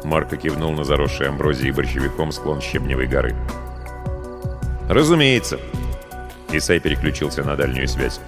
Марко 0.05 0.37
кивнул 0.37 0.73
на 0.73 0.85
заросший 0.85 1.29
амброзией 1.29 1.73
борщевиком 1.73 2.33
склон 2.33 2.63
Щебневой 2.63 3.07
горы. 3.07 3.37
«Разумеется». 4.89 5.61
Исай 6.51 6.81
переключился 6.81 7.45
на 7.45 7.57
дальнюю 7.57 7.89
связь. 7.89 8.21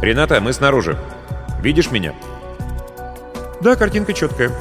«Рената, 0.00 0.40
мы 0.40 0.52
снаружи. 0.52 0.96
Видишь 1.60 1.90
меня?» 1.90 2.14
«Да, 3.60 3.74
картинка 3.74 4.12
четкая. 4.12 4.52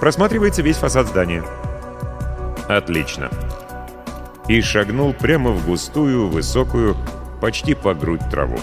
Просматривается 0.00 0.62
весь 0.62 0.76
фасад 0.76 1.08
здания». 1.08 1.42
«Отлично». 2.68 3.30
И 4.48 4.60
шагнул 4.60 5.14
прямо 5.14 5.50
в 5.50 5.66
густую, 5.66 6.28
высокую, 6.28 6.96
почти 7.40 7.74
по 7.74 7.94
грудь 7.94 8.28
траву. 8.30 8.58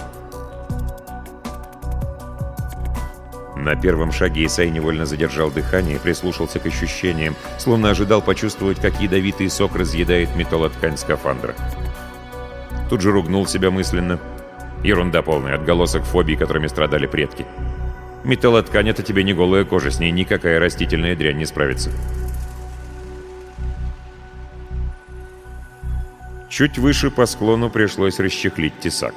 На 3.56 3.76
первом 3.76 4.10
шаге 4.10 4.46
Исай 4.46 4.70
невольно 4.70 5.06
задержал 5.06 5.50
дыхание 5.50 5.96
и 5.96 5.98
прислушался 5.98 6.58
к 6.58 6.66
ощущениям, 6.66 7.36
словно 7.58 7.90
ожидал 7.90 8.20
почувствовать, 8.20 8.80
как 8.80 9.00
ядовитый 9.00 9.48
сок 9.48 9.76
разъедает 9.76 10.34
металлоткань 10.34 10.96
скафандра. 10.96 11.54
Тут 12.90 13.00
же 13.00 13.12
ругнул 13.12 13.46
себя 13.46 13.70
мысленно. 13.70 14.18
Ерунда 14.82 15.22
полная, 15.22 15.54
отголосок 15.54 16.02
фобий, 16.02 16.36
которыми 16.36 16.66
страдали 16.66 17.06
предки. 17.06 17.46
Металлоткань— 18.24 18.88
это 18.90 19.02
тебе 19.02 19.22
не 19.22 19.32
голая 19.32 19.64
кожа, 19.64 19.90
с 19.90 20.00
ней 20.00 20.10
никакая 20.10 20.58
растительная 20.58 21.14
дрянь 21.14 21.38
не 21.38 21.46
справится. 21.46 21.90
Чуть 26.52 26.76
выше 26.76 27.10
по 27.10 27.24
склону 27.24 27.70
пришлось 27.70 28.20
расчехлить 28.20 28.78
тесак. 28.78 29.14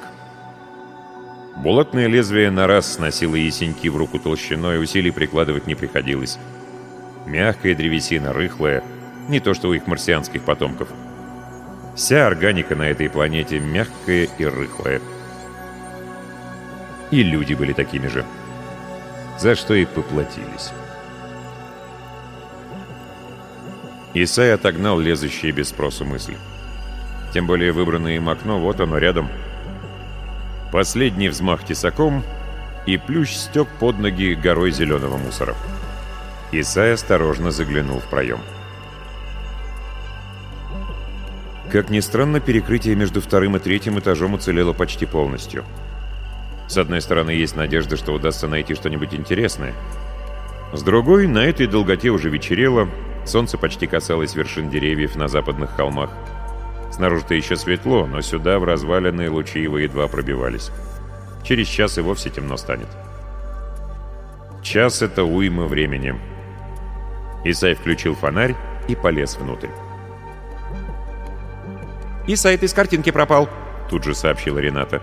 Булатное 1.54 2.06
лезвие 2.06 2.50
на 2.50 2.66
раз 2.66 2.94
сносило 2.94 3.34
ясеньки 3.34 3.88
в 3.88 3.96
руку 3.98 4.18
толщиной, 4.18 4.82
усилий 4.82 5.10
прикладывать 5.10 5.66
не 5.66 5.74
приходилось. 5.74 6.38
Мягкая 7.26 7.74
древесина, 7.74 8.32
рыхлая, 8.32 8.82
не 9.28 9.40
то 9.40 9.52
что 9.52 9.68
у 9.68 9.74
их 9.74 9.86
марсианских 9.86 10.44
потомков. 10.44 10.88
Вся 11.94 12.26
органика 12.26 12.74
на 12.74 12.84
этой 12.84 13.10
планете 13.10 13.60
мягкая 13.60 14.28
и 14.38 14.44
рыхлая. 14.46 15.02
И 17.10 17.22
люди 17.22 17.52
были 17.52 17.74
такими 17.74 18.06
же. 18.06 18.24
За 19.38 19.56
что 19.56 19.74
и 19.74 19.84
поплатились. 19.84 20.70
Исай 24.14 24.54
отогнал 24.54 24.98
лезущие 24.98 25.52
без 25.52 25.68
спросу 25.68 26.06
мысли. 26.06 26.38
Тем 27.32 27.46
более 27.46 27.72
выбранное 27.72 28.16
им 28.16 28.28
окно, 28.28 28.58
вот 28.58 28.80
оно 28.80 28.98
рядом— 28.98 29.28
Последний 30.72 31.28
взмах 31.28 31.64
тесаком, 31.64 32.24
и 32.86 32.98
плющ 32.98 33.34
стек 33.34 33.68
под 33.80 33.98
ноги 33.98 34.34
горой 34.34 34.72
зеленого 34.72 35.16
мусора. 35.16 35.54
Исай 36.52 36.92
осторожно 36.92 37.50
заглянул 37.50 37.98
в 37.98 38.04
проем. 38.04 38.40
Как 41.70 41.90
ни 41.90 42.00
странно, 42.00 42.40
перекрытие 42.40 42.94
между 42.94 43.20
вторым 43.20 43.56
и 43.56 43.58
третьим 43.58 43.98
этажом 43.98 44.34
уцелело 44.34 44.72
почти 44.72 45.06
полностью. 45.06 45.64
С 46.68 46.76
одной 46.78 47.00
стороны, 47.00 47.30
есть 47.30 47.56
надежда, 47.56 47.96
что 47.96 48.12
удастся 48.12 48.46
найти 48.46 48.74
что-нибудь 48.74 49.14
интересное. 49.14 49.72
С 50.72 50.82
другой, 50.82 51.26
на 51.26 51.44
этой 51.44 51.66
долготе 51.66 52.10
уже 52.10 52.28
вечерело, 52.28 52.88
солнце 53.24 53.56
почти 53.56 53.86
касалось 53.86 54.34
вершин 54.34 54.68
деревьев 54.68 55.16
на 55.16 55.26
западных 55.26 55.70
холмах. 55.70 56.10
Снаружи-то 56.90 57.34
еще 57.34 57.56
светло, 57.56 58.06
но 58.06 58.20
сюда 58.20 58.58
в 58.58 58.64
развалины 58.64 59.30
лучи 59.30 59.60
его 59.60 59.78
едва 59.78 60.08
пробивались. 60.08 60.70
Через 61.44 61.66
час 61.66 61.98
и 61.98 62.00
вовсе 62.00 62.30
темно 62.30 62.56
станет. 62.56 62.88
Час— 64.62 65.02
это 65.02 65.24
уйма 65.24 65.66
времени. 65.66 66.14
Исай 67.44 67.74
включил 67.74 68.14
фонарь 68.14 68.56
и 68.88 68.94
полез 68.94 69.36
внутрь. 69.36 69.68
«Исай, 72.26 72.56
ты 72.56 72.66
из 72.66 72.72
картинки 72.72 73.10
пропал»,— 73.10 73.48
тут 73.90 74.02
же 74.02 74.14
сообщила 74.14 74.58
Рената. 74.58 75.00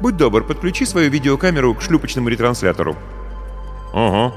«Будь 0.00 0.16
добр, 0.16 0.42
подключи 0.42 0.84
свою 0.84 1.08
видеокамеру 1.08 1.74
к 1.74 1.82
шлюпочному 1.82 2.28
ретранслятору». 2.28 2.96
«Ого». 3.92 4.34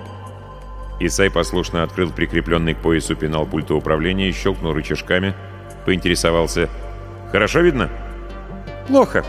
Исай 0.99 1.31
послушно 1.31 1.81
открыл 1.81 2.11
прикрепленный 2.11 2.75
к 2.75 2.77
поясу 2.77 3.15
пенал 3.15 3.47
пульта 3.47 3.73
управления 3.73 4.29
и 4.29 4.33
щелкнул 4.33 4.73
рычажками— 4.73 5.33
Поинтересовался. 5.85 6.69
«Хорошо 7.31 7.61
видно?» 7.61 7.89
«Плохо. 8.87 9.23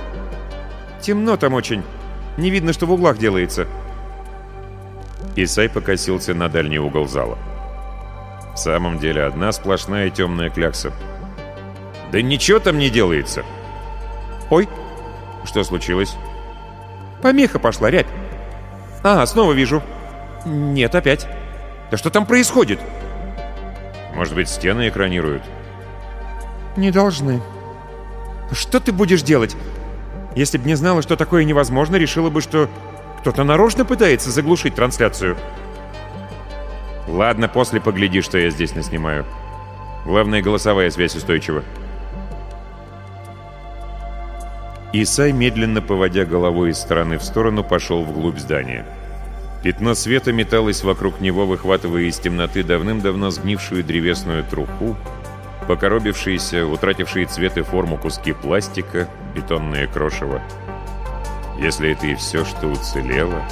Темно 1.00 1.36
там 1.36 1.54
очень. 1.54 1.82
Не 2.36 2.50
видно, 2.50 2.72
что 2.72 2.86
в 2.86 2.92
углах 2.92 3.18
делается». 3.18 3.66
Исай 5.36 5.68
покосился 5.68 6.34
на 6.34 6.48
дальний 6.48 6.78
угол 6.78 7.06
зала. 7.06 7.38
В 8.54 8.58
самом 8.58 8.98
деле, 8.98 9.24
одна 9.24 9.52
сплошная 9.52 10.08
темная 10.08 10.48
клякса. 10.48 10.92
«Да 12.10 12.22
ничего 12.22 12.58
там 12.58 12.78
не 12.78 12.88
делается!» 12.88 13.44
«Ой!» 14.50 14.66
«Что 15.44 15.62
случилось?» 15.62 16.16
«Помеха 17.22 17.58
пошла, 17.58 17.90
рябь!» 17.90 18.06
«А, 19.02 19.26
снова 19.26 19.52
вижу!» 19.52 19.82
«Нет, 20.46 20.94
опять!» 20.94 21.26
«Да 21.90 21.96
что 21.96 22.10
там 22.10 22.24
происходит?» 22.24 22.80
«Может 24.14 24.34
быть, 24.34 24.48
стены 24.48 24.88
экранируют?» 24.88 25.42
«Не 26.76 26.90
должны». 26.90 27.40
«Что 28.52 28.78
ты 28.80 28.92
будешь 28.92 29.22
делать? 29.22 29.56
Если 30.36 30.58
бы 30.58 30.66
не 30.66 30.74
знала, 30.74 31.02
что 31.02 31.16
такое 31.16 31.44
невозможно, 31.44 31.96
решила 31.96 32.30
бы, 32.30 32.40
что 32.40 32.68
кто-то 33.20 33.44
нарочно 33.44 33.84
пытается 33.84 34.30
заглушить 34.30 34.74
трансляцию». 34.74 35.36
«Ладно, 37.08 37.48
после 37.48 37.80
погляди, 37.80 38.20
что 38.20 38.38
я 38.38 38.50
здесь 38.50 38.74
наснимаю. 38.74 39.24
Главное, 40.04 40.42
голосовая 40.42 40.90
связь 40.90 41.16
устойчива». 41.16 41.62
Исай, 44.92 45.32
медленно 45.32 45.82
поводя 45.82 46.24
головой 46.24 46.70
из 46.70 46.78
стороны 46.78 47.18
в 47.18 47.22
сторону, 47.22 47.64
пошел 47.64 48.02
вглубь 48.02 48.38
здания. 48.38 48.86
Пятно 49.62 49.94
света 49.94 50.32
металось 50.32 50.84
вокруг 50.84 51.20
него, 51.20 51.44
выхватывая 51.44 52.02
из 52.02 52.18
темноты 52.18 52.62
давным-давно 52.62 53.30
сгнившую 53.30 53.82
древесную 53.82 54.44
труху, 54.44 54.96
покоробившиеся, 55.66 56.66
утратившие 56.66 57.26
цвет 57.26 57.56
и 57.58 57.62
форму 57.62 57.98
куски 57.98 58.32
пластика, 58.32 59.08
бетонное 59.34 59.86
крошево. 59.86 60.42
Если 61.58 61.92
это 61.92 62.06
и 62.06 62.14
все, 62.14 62.44
что 62.44 62.68
уцелело... 62.68 63.42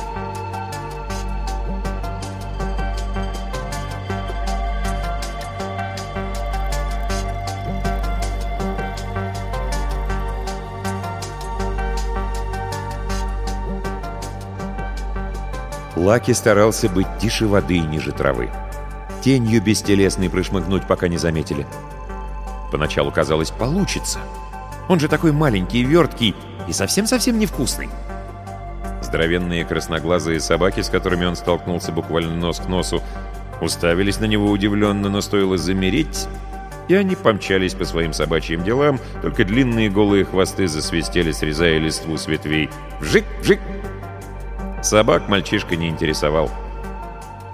Лаки 15.97 16.33
старался 16.33 16.91
быть 16.91 17.07
тише 17.19 17.47
воды 17.47 17.77
и 17.77 17.81
ниже 17.81 18.13
травы. 18.13 18.51
Тенью 19.23 19.63
бестелесной 19.63 20.29
прошмыгнуть, 20.29 20.87
пока 20.87 21.09
не 21.09 21.17
заметили. 21.17 21.67
Поначалу 22.75 23.13
казалось, 23.13 23.53
получится. 23.53 24.19
Он 24.89 24.99
же 24.99 25.07
такой 25.07 25.31
маленький 25.31 25.85
верткий, 25.85 26.35
и 26.67 26.73
совсем-совсем 26.73 27.39
невкусный. 27.39 27.89
Здоровенные 29.01 29.65
красноглазые 29.65 30.41
собаки, 30.41 30.81
с 30.81 30.89
которыми 30.89 31.25
он 31.25 31.37
столкнулся 31.37 31.93
буквально 31.93 32.35
нос 32.35 32.59
к 32.59 32.67
носу, 32.67 33.01
уставились 33.61 34.19
на 34.19 34.25
него 34.25 34.51
удивленно, 34.51 35.09
но 35.09 35.21
стоило 35.21 35.57
замереть, 35.57 36.27
и 36.89 36.97
они 36.97 37.15
помчались 37.15 37.75
по 37.75 37.85
своим 37.85 38.13
собачьим 38.13 38.65
делам, 38.65 38.99
только 39.23 39.45
длинные 39.45 39.89
голые 39.89 40.25
хвосты 40.25 40.67
засвистели, 40.67 41.31
срезая 41.31 41.79
листву 41.79 42.19
с 42.19 42.27
ветвей. 42.27 42.71
«Вжик! 42.99 43.25
Вжик!» 43.41 43.61
Собак 44.83 45.29
мальчишка 45.29 45.77
не 45.77 45.91
интересовал. 45.91 46.51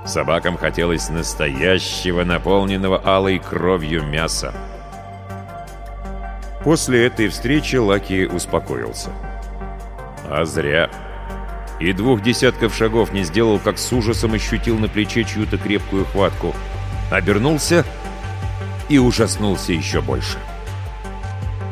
Собакам 0.07 0.57
хотелось 0.57 1.11
настоящего, 1.11 2.25
наполненного 2.25 3.03
алой 3.05 3.39
кровью 3.39 4.03
мяса. 4.03 4.55
После 6.63 7.07
этой 7.07 7.29
встречи 7.29 7.77
Лаки 7.77 8.27
успокоился. 8.27 9.11
А 10.29 10.45
зря. 10.45 10.91
И 11.81 11.93
двух 11.93 12.23
десятков 12.23 12.75
шагов 12.75 13.13
не 13.13 13.25
сделал, 13.25 13.59
как 13.59 13.79
с 13.79 13.91
ужасом 13.93 14.35
ощутил 14.35 14.79
на 14.79 14.89
плече 14.89 15.25
чью-то 15.25 15.57
крепкую 15.57 16.05
хватку. 16.05 16.55
Обернулся 17.11 17.85
и 18.91 18.99
ужаснулся 18.99 19.73
еще 19.73 20.03
больше. 20.03 20.39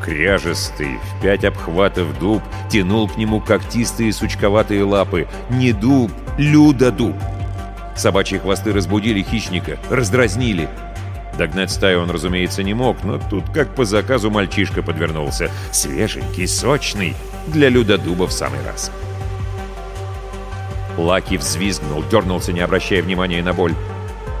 Кряжестый, 0.03 0.97
в 0.97 1.21
пять 1.21 1.45
обхватов 1.45 2.17
дуб, 2.17 2.41
тянул 2.69 3.07
к 3.07 3.17
нему 3.17 3.39
когтистые 3.39 4.11
сучковатые 4.11 4.83
лапы. 4.83 5.27
Не 5.51 5.71
дуб, 5.71 6.11
люда-дуб. 6.37 7.15
Собачьи 7.95 8.39
хвосты 8.39 8.73
разбудили 8.73 9.21
хищника, 9.21 9.77
раздразнили. 9.89 10.67
Догнать 11.39 11.71
стаю 11.71 12.01
он, 12.01 12.11
разумеется, 12.11 12.63
не 12.63 12.73
мог, 12.73 13.01
но 13.05 13.17
тут, 13.17 13.45
как 13.53 13.73
по 13.73 13.85
заказу, 13.85 14.29
мальчишка 14.29 14.83
подвернулся. 14.83 15.49
Свеженький, 15.71 16.45
сочный, 16.49 17.15
для 17.47 17.69
люда-дуба 17.69 18.27
в 18.27 18.33
самый 18.33 18.59
раз. 18.65 18.91
Лаки 20.97 21.37
взвизгнул, 21.37 22.03
дернулся, 22.11 22.51
не 22.51 22.59
обращая 22.59 23.01
внимания 23.01 23.41
на 23.41 23.53
боль. 23.53 23.73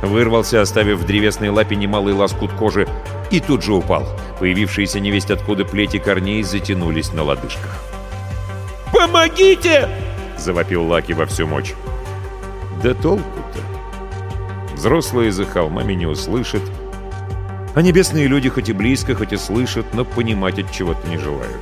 Вырвался, 0.01 0.59
оставив 0.59 0.97
в 0.99 1.05
древесной 1.05 1.47
лапе 1.47 1.77
немалый 1.77 2.13
лоскут 2.13 2.51
кожи, 2.51 2.85
и 3.31 3.39
тут 3.39 3.63
же 3.63 3.75
упал. 3.75 4.05
Появившиеся 4.41 4.99
невесть 4.99 5.31
откуда 5.31 5.63
плети 5.63 5.99
корней 5.99 6.43
затянулись 6.43 7.13
на 7.13 7.23
лодыжках. 7.23 7.81
«Помогите!»— 8.91 9.87
завопил 10.37 10.85
Лаки 10.85 11.13
во 11.13 11.25
всю 11.27 11.47
мощь. 11.47 11.71
Да 12.83 12.93
толку-то? 12.93 14.75
Взрослые 14.75 15.31
за 15.31 15.45
холмами 15.45 15.93
не 15.93 16.05
услышат, 16.05 16.61
а 17.75 17.81
небесные 17.81 18.27
люди 18.27 18.49
хоть 18.49 18.69
и 18.69 18.73
близко, 18.73 19.15
хоть 19.15 19.33
и 19.33 19.37
слышат, 19.37 19.85
но 19.93 20.05
понимать 20.05 20.59
от 20.59 20.71
чего-то 20.71 21.07
не 21.07 21.17
желают. 21.17 21.61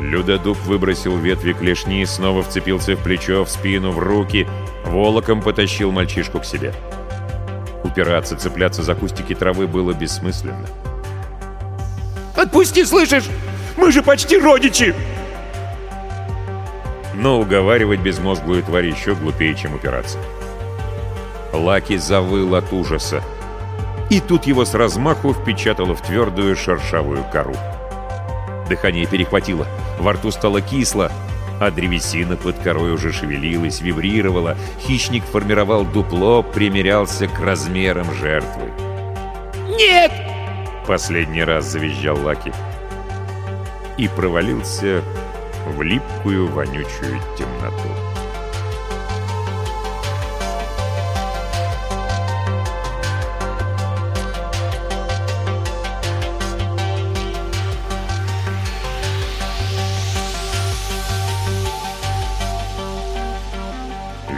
Людодуб 0.00 0.56
выбросил 0.64 1.16
ветви 1.16 1.52
клешни, 1.52 2.04
снова 2.06 2.42
вцепился 2.42 2.94
в 2.94 3.02
плечо, 3.02 3.44
в 3.44 3.50
спину, 3.50 3.90
в 3.90 3.98
руки, 3.98 4.46
волоком 4.84 5.42
потащил 5.42 5.90
мальчишку 5.90 6.40
к 6.40 6.44
себе. 6.44 6.72
Упираться, 7.84 8.36
цепляться 8.36 8.82
за 8.82 8.94
кустики 8.94 9.34
травы 9.34 9.66
было 9.66 9.92
бессмысленно. 9.92 10.66
«Отпусти, 12.36 12.84
слышишь? 12.84 13.24
Мы 13.76 13.90
же 13.90 14.02
почти 14.02 14.38
родичи!» 14.38 14.94
Но 17.14 17.40
уговаривать 17.40 18.00
безмозглую 18.00 18.62
тварь 18.62 18.86
еще 18.86 19.14
глупее, 19.14 19.54
чем 19.56 19.74
упираться. 19.74 20.18
Лаки 21.52 21.96
завыл 21.96 22.54
от 22.54 22.72
ужаса. 22.72 23.22
И 24.10 24.20
тут 24.20 24.46
его 24.46 24.64
с 24.64 24.74
размаху 24.74 25.34
впечатало 25.34 25.94
в 25.94 26.02
твердую 26.02 26.56
шершавую 26.56 27.24
кору. 27.30 27.54
Дыхание 28.68 29.06
перехватило, 29.06 29.66
во 29.98 30.12
рту 30.12 30.30
стало 30.30 30.60
кисло, 30.60 31.10
а 31.60 31.70
древесина 31.70 32.36
под 32.36 32.58
корой 32.58 32.92
уже 32.92 33.12
шевелилась, 33.12 33.80
вибрировала. 33.80 34.56
Хищник 34.80 35.24
формировал 35.24 35.84
дупло, 35.84 36.42
примерялся 36.42 37.26
к 37.26 37.40
размерам 37.40 38.12
жертвы. 38.14 38.70
«Нет!»— 39.76 40.12
последний 40.86 41.42
раз 41.42 41.66
завизжал 41.66 42.18
Лаки. 42.22 42.52
И 43.96 44.08
провалился 44.08 45.02
в 45.66 45.82
липкую 45.82 46.48
вонючую 46.48 47.20
темноту. 47.36 48.07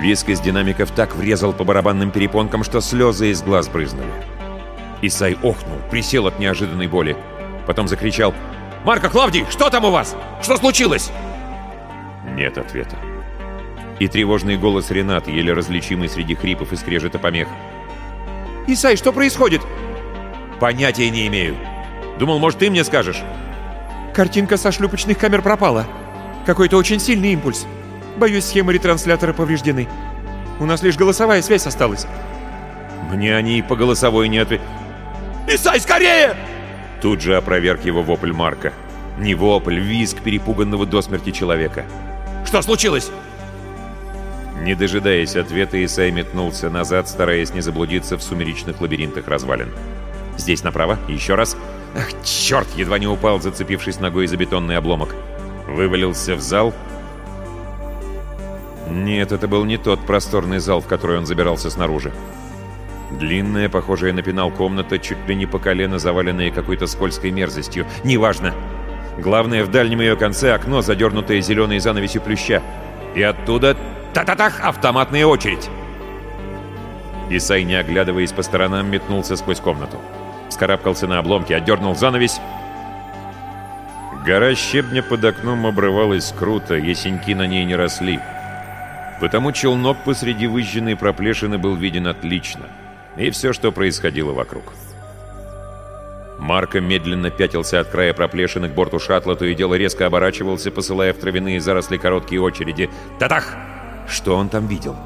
Виск 0.00 0.30
из 0.30 0.40
динамиков 0.40 0.90
так 0.92 1.14
врезал 1.14 1.52
по 1.52 1.62
барабанным 1.62 2.10
перепонкам, 2.10 2.64
что 2.64 2.80
слезы 2.80 3.30
из 3.30 3.42
глаз 3.42 3.68
брызнули. 3.68 4.08
Исай 5.02 5.34
охнул, 5.34 5.78
присел 5.90 6.26
от 6.26 6.38
неожиданной 6.38 6.86
боли. 6.86 7.16
Потом 7.66 7.86
закричал 7.86 8.34
«Марко, 8.84 9.10
Клавдий, 9.10 9.44
что 9.50 9.68
там 9.68 9.84
у 9.84 9.90
вас? 9.90 10.16
Что 10.42 10.56
случилось?» 10.56 11.10
Нет 12.34 12.56
ответа. 12.56 12.96
И 13.98 14.08
тревожный 14.08 14.56
голос 14.56 14.90
Рената, 14.90 15.30
еле 15.30 15.52
различимый 15.52 16.08
среди 16.08 16.34
хрипов 16.34 16.72
и 16.72 16.76
скрежета 16.76 17.18
помех. 17.18 17.48
«Исай, 18.66 18.96
что 18.96 19.12
происходит?» 19.12 19.60
«Понятия 20.60 21.10
не 21.10 21.26
имею. 21.26 21.56
Думал, 22.18 22.38
может, 22.38 22.58
ты 22.58 22.70
мне 22.70 22.84
скажешь?» 22.84 23.22
«Картинка 24.14 24.56
со 24.56 24.72
шлюпочных 24.72 25.18
камер 25.18 25.42
пропала. 25.42 25.86
Какой-то 26.46 26.78
очень 26.78 27.00
сильный 27.00 27.34
импульс. 27.34 27.66
Боюсь, 28.16 28.44
схемы 28.44 28.72
ретранслятора 28.72 29.32
повреждены. 29.32 29.88
У 30.58 30.66
нас 30.66 30.82
лишь 30.82 30.96
голосовая 30.96 31.42
связь 31.42 31.66
осталась». 31.66 32.06
«Мне 33.10 33.34
они 33.34 33.58
и 33.58 33.62
по 33.62 33.76
голосовой 33.76 34.28
не 34.28 34.38
ответ...» 34.38 34.60
«Исай, 35.48 35.80
скорее!» 35.80 36.36
Тут 37.00 37.22
же 37.22 37.36
опроверг 37.36 37.84
его 37.84 38.02
вопль 38.02 38.32
Марка. 38.32 38.72
Не 39.18 39.34
вопль, 39.34 39.78
визг 39.78 40.20
перепуганного 40.20 40.86
до 40.86 41.02
смерти 41.02 41.30
человека. 41.30 41.84
«Что 42.44 42.62
случилось?» 42.62 43.10
Не 44.62 44.74
дожидаясь 44.74 45.36
ответа, 45.36 45.82
Исай 45.82 46.10
метнулся 46.10 46.68
назад, 46.68 47.08
стараясь 47.08 47.54
не 47.54 47.62
заблудиться 47.62 48.18
в 48.18 48.22
сумеречных 48.22 48.80
лабиринтах 48.80 49.26
развалин. 49.26 49.70
«Здесь 50.36 50.62
направо? 50.62 50.98
Еще 51.08 51.34
раз?» 51.34 51.56
«Ах, 51.96 52.08
черт!» 52.22 52.68
Едва 52.76 52.98
не 52.98 53.06
упал, 53.06 53.40
зацепившись 53.40 54.00
ногой 54.00 54.26
за 54.26 54.36
бетонный 54.36 54.76
обломок. 54.76 55.14
Вывалился 55.66 56.36
в 56.36 56.40
зал. 56.40 56.74
Нет, 58.90 59.30
это 59.30 59.46
был 59.46 59.64
не 59.64 59.76
тот 59.76 60.00
просторный 60.00 60.58
зал, 60.58 60.80
в 60.80 60.86
который 60.86 61.18
он 61.18 61.26
забирался 61.26 61.70
снаружи. 61.70 62.12
Длинная, 63.10 63.68
похожая 63.68 64.12
на 64.12 64.22
пенал 64.22 64.50
комната, 64.50 64.98
чуть 64.98 65.26
ли 65.28 65.34
не 65.34 65.46
по 65.46 65.58
колено 65.58 65.98
заваленная 65.98 66.50
какой-то 66.50 66.86
скользкой 66.86 67.30
мерзостью. 67.30 67.86
Неважно. 68.04 68.54
Главное, 69.18 69.64
в 69.64 69.70
дальнем 69.70 70.00
ее 70.00 70.16
конце 70.16 70.54
окно, 70.54 70.82
задернутое 70.82 71.40
зеленой 71.40 71.78
занавесью 71.78 72.22
плюща. 72.22 72.62
И 73.14 73.22
оттуда 73.22 73.76
та-та-тах 74.12 74.60
автоматная 74.60 75.26
очередь. 75.26 75.68
Исай, 77.28 77.64
не 77.64 77.74
оглядываясь 77.74 78.32
по 78.32 78.42
сторонам, 78.42 78.90
метнулся 78.90 79.36
сквозь 79.36 79.60
комнату. 79.60 79.98
Скарабкался 80.48 81.06
на 81.06 81.18
обломки, 81.18 81.52
отдернул 81.52 81.94
занавесь. 81.94 82.40
Гора 84.24 84.54
щебня 84.54 85.02
под 85.02 85.24
окном 85.24 85.66
обрывалась 85.66 86.32
круто, 86.36 86.74
ясеньки 86.74 87.34
на 87.34 87.46
ней 87.46 87.64
не 87.64 87.76
росли. 87.76 88.20
Потому 89.20 89.52
челнок 89.52 89.98
посреди 90.04 90.46
выжженной 90.46 90.96
проплешины 90.96 91.58
был 91.58 91.74
виден 91.74 92.06
отлично— 92.06 92.66
и 93.16 93.30
все, 93.30 93.52
что 93.52 93.72
происходило 93.72 94.32
вокруг. 94.32 94.64
Марко 96.38 96.80
медленно 96.80 97.30
пятился 97.30 97.80
от 97.80 97.88
края 97.88 98.14
проплешины 98.14 98.68
к 98.68 98.74
борту 98.74 98.98
шаттла, 98.98 99.36
то 99.36 99.44
и 99.44 99.54
дело 99.54 99.74
резко 99.74 100.06
оборачивался, 100.06 100.70
посылая 100.70 101.12
в 101.12 101.18
травяные 101.18 101.60
заросли 101.60 101.98
короткие 101.98 102.40
очереди. 102.40 102.88
«Татах!» 103.18 103.56
Что 104.08 104.36
он 104.36 104.48
там 104.48 104.66
видел? 104.66 104.96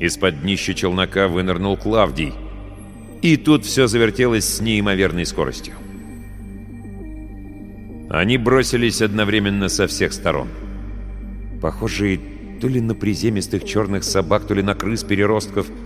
Из-под 0.00 0.42
днища 0.42 0.74
челнока 0.74 1.28
вынырнул 1.28 1.76
Клавдий. 1.76 2.34
И 3.22 3.36
тут 3.36 3.64
все 3.64 3.86
завертелось 3.86 4.44
с 4.44 4.60
неимоверной 4.60 5.24
скоростью. 5.24 5.74
Они 8.10 8.36
бросились 8.36 9.00
одновременно 9.00 9.68
со 9.68 9.86
всех 9.86 10.12
сторон. 10.12 10.48
Похожие 11.62 12.20
то 12.60 12.68
ли 12.68 12.80
на 12.80 12.94
приземистых 12.94 13.64
черных 13.64 14.04
собак, 14.04 14.46
то 14.46 14.54
ли 14.54 14.62
на 14.62 14.74
крыс-переростков— 14.74 15.66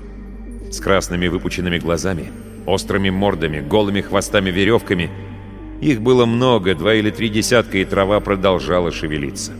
с 0.72 0.80
красными 0.80 1.28
выпученными 1.28 1.78
глазами, 1.78 2.32
острыми 2.66 3.10
мордами, 3.10 3.60
голыми 3.60 4.00
хвостами-веревками. 4.00 5.10
Их 5.80 6.00
было 6.00 6.26
много, 6.26 6.74
два 6.74 6.94
или 6.94 7.10
три 7.10 7.28
десятка, 7.28 7.78
и 7.78 7.84
трава 7.84 8.20
продолжала 8.20 8.90
шевелиться. 8.90 9.52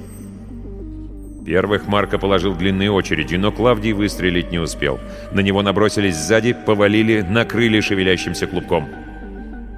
Первых 1.45 1.89
Марко 1.89 2.19
положил 2.19 2.55
длинные 2.55 2.91
очереди, 2.91 3.35
но 3.35 3.51
Клавдий 3.51 3.93
выстрелить 3.93 4.53
не 4.53 4.59
успел. 4.59 5.01
На 5.33 5.41
него 5.41 5.61
набросились 5.63 6.17
сзади, 6.17 6.53
повалили, 6.53 7.21
накрыли 7.21 7.81
шевелящимся 7.81 8.47
клубком. 8.47 8.89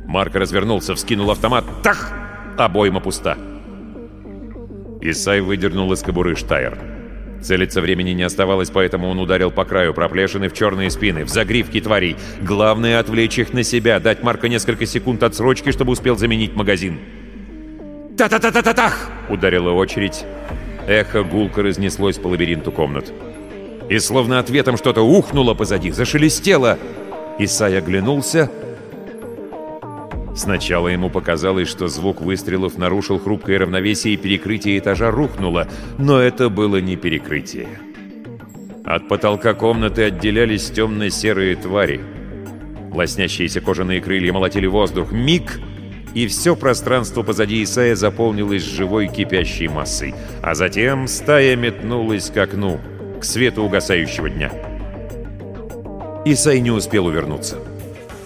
Марко 0.06 0.38
развернулся, 0.38 0.94
вскинул 0.94 1.30
автомат. 1.30 1.64
Тах! 1.82 2.12
Обойма 2.58 3.00
пуста. 3.00 3.38
Исай 5.00 5.40
выдернул 5.40 5.90
из 5.92 6.02
кобуры 6.02 6.36
Штайр. 6.36 6.93
Целиться 7.44 7.82
времени 7.82 8.12
не 8.12 8.22
оставалось, 8.22 8.70
поэтому 8.70 9.06
он 9.06 9.20
ударил 9.20 9.50
по 9.50 9.66
краю 9.66 9.92
проплешины 9.92 10.48
в 10.48 10.54
черные 10.54 10.90
спины, 10.90 11.24
в 11.24 11.28
загривки 11.28 11.78
тварей. 11.78 12.16
Главное— 12.40 12.98
отвлечь 13.00 13.38
их 13.38 13.52
на 13.52 13.62
себя, 13.62 14.00
дать 14.00 14.22
Марка 14.22 14.48
несколько 14.48 14.86
секунд 14.86 15.22
отсрочки, 15.22 15.70
чтобы 15.70 15.92
успел 15.92 16.16
заменить 16.16 16.56
магазин. 16.56 16.98
«Та-та-та-та-та-тах!»— 18.16 19.10
ударила 19.28 19.72
очередь. 19.72 20.24
Эхо 20.86 21.22
гулко 21.22 21.62
разнеслось 21.62 22.16
по 22.16 22.28
лабиринту 22.28 22.72
комнат. 22.72 23.12
И 23.90 23.98
словно 23.98 24.38
ответом 24.38 24.78
что-то 24.78 25.02
ухнуло 25.02 25.52
позади, 25.52 25.90
зашелестело. 25.90 26.78
Исай 27.38 27.76
оглянулся— 27.76 28.50
Сначала 30.34 30.88
ему 30.88 31.10
показалось, 31.10 31.68
что 31.68 31.86
звук 31.86 32.20
выстрелов 32.20 32.76
нарушил 32.76 33.20
хрупкое 33.20 33.60
равновесие 33.60 34.14
и 34.14 34.16
перекрытие 34.16 34.78
этажа 34.78 35.10
рухнуло, 35.10 35.68
но 35.96 36.20
это 36.20 36.48
было 36.48 36.80
не 36.80 36.96
перекрытие. 36.96 37.68
От 38.84 39.08
потолка 39.08 39.54
комнаты 39.54 40.02
отделялись 40.04 40.70
темно-серые 40.70 41.54
твари. 41.56 42.00
Лоснящиеся 42.92 43.60
кожаные 43.60 44.00
крылья 44.00 44.32
молотили 44.32 44.66
воздух. 44.66 45.12
Миг, 45.12 45.60
и 46.14 46.26
все 46.26 46.54
пространство 46.54 47.22
позади 47.22 47.62
Исая 47.62 47.94
заполнилось 47.94 48.62
живой 48.62 49.08
кипящей 49.08 49.68
массой. 49.68 50.14
А 50.42 50.54
затем 50.54 51.08
стая 51.08 51.56
метнулась 51.56 52.30
к 52.30 52.36
окну, 52.36 52.80
к 53.20 53.24
свету 53.24 53.62
угасающего 53.62 54.28
дня. 54.28 54.52
Исай 56.24 56.60
не 56.60 56.70
успел 56.70 57.06
увернуться. 57.06 57.58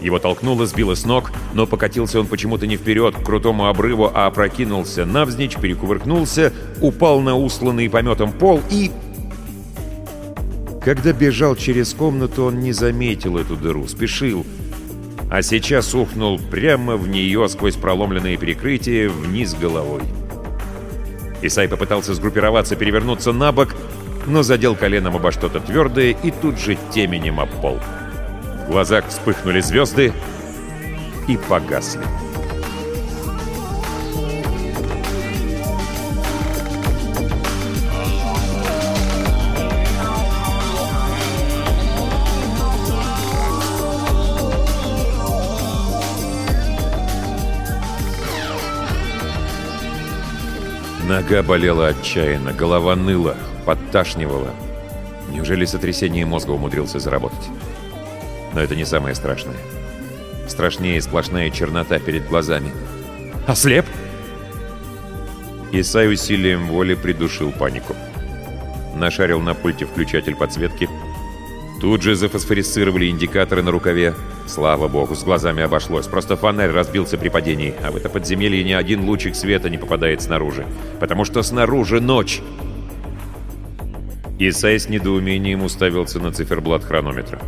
Его 0.01 0.19
толкнуло, 0.19 0.67
сбило 0.67 0.95
с 0.95 1.05
ног, 1.05 1.33
но 1.55 1.67
покатился 1.67 2.21
он 2.21 2.27
почему-то 2.27 2.67
не 2.67 2.77
вперед, 2.77 3.17
к 3.17 3.25
крутому 3.25 3.67
обрыву, 3.67 4.11
а 4.13 4.27
опрокинулся 4.27 5.05
навзничь, 5.05 5.57
перекувыркнулся, 5.57 6.53
упал 6.81 7.21
на 7.21 7.37
усланный 7.37 7.91
пометом 7.91 8.33
пол 8.33 8.61
и... 8.71 8.91
Когда 10.85 11.13
бежал 11.13 11.57
через 11.57 11.93
комнату, 11.93 12.45
он 12.45 12.61
не 12.61 12.73
заметил 12.73 13.37
эту 13.37 13.57
дыру, 13.57 13.87
спешил. 13.89 14.47
А 15.31 15.43
сейчас 15.43 15.95
ухнул 15.95 16.39
прямо 16.39 16.97
в 16.97 17.09
нее 17.09 17.49
сквозь 17.49 17.75
проломленные 17.75 18.39
перекрытия 18.39 19.11
вниз 19.11 19.55
головой. 19.55 20.03
Исай 21.43 21.69
попытался 21.69 22.15
сгруппироваться, 22.15 22.77
перевернуться 22.77 23.33
на 23.33 23.53
бок, 23.53 23.75
но 24.27 24.43
задел 24.43 24.75
коленом 24.77 25.17
обо 25.17 25.31
что-то 25.31 25.61
твердое 25.61 26.17
и 26.23 26.31
тут 26.31 26.59
же 26.59 26.79
теменем 26.93 27.41
об 27.41 27.51
пол. 27.61 27.79
В 28.69 28.71
глазах 28.71 29.07
вспыхнули 29.09 29.61
звезды 29.61 30.13
и 31.27 31.39
погасли. 31.39 32.03
Нога 51.09 51.43
болела 51.43 51.89
отчаянно, 51.89 52.53
голова 52.53 52.95
ныла, 52.97 53.35
подташнивала. 53.65 54.51
Неужели 55.31 55.65
сотрясение 55.65 56.27
мозга 56.27 56.51
умудрился 56.51 56.99
заработать? 56.99 57.49
Но 58.55 58.61
это 58.61 58.75
не 58.75 58.85
самое 58.85 59.15
страшное. 59.15 59.57
Страшнее 60.49 61.01
сплошная 61.03 61.51
чернота 61.51 61.99
перед 61.99 62.27
глазами. 62.27 62.73
«Ослеп?» 63.47 63.87
Исай 65.71 66.11
усилием 66.11 66.67
воли 66.69 66.95
придушил 66.95 67.53
панику. 67.53 67.95
Нашарил 68.95 69.41
на 69.41 69.55
пульте 69.55 69.85
включатель 69.85 70.35
подсветки. 70.35 70.89
Тут 71.81 72.03
же 72.03 72.17
зафосфорисцировали 72.17 73.09
индикаторы 73.09 73.63
на 73.63 73.71
рукаве. 73.71 74.15
Слава 74.47 74.89
богу, 74.89 75.15
с 75.15 75.23
глазами 75.23 75.63
обошлось. 75.63 76.07
Просто 76.07 76.37
фонарь 76.37 76.71
разбился 76.71 77.19
при 77.19 77.29
падении, 77.29 77.75
а 77.83 77.91
в 77.91 77.97
это 77.97 78.09
подземелье 78.09 78.65
ни 78.65 78.73
один 78.73 79.05
лучик 79.05 79.37
света 79.37 79.69
не 79.69 79.79
попадает 79.79 80.23
снаружи. 80.23 80.67
Потому 81.01 81.25
что 81.25 81.43
снаружи 81.43 82.01
ночь. 82.01 82.41
Исай 84.41 84.79
с 84.79 84.89
недоумением 84.89 85.63
уставился 85.63 86.19
на 86.19 86.33
циферблат 86.33 86.83
хронометра. 86.83 87.41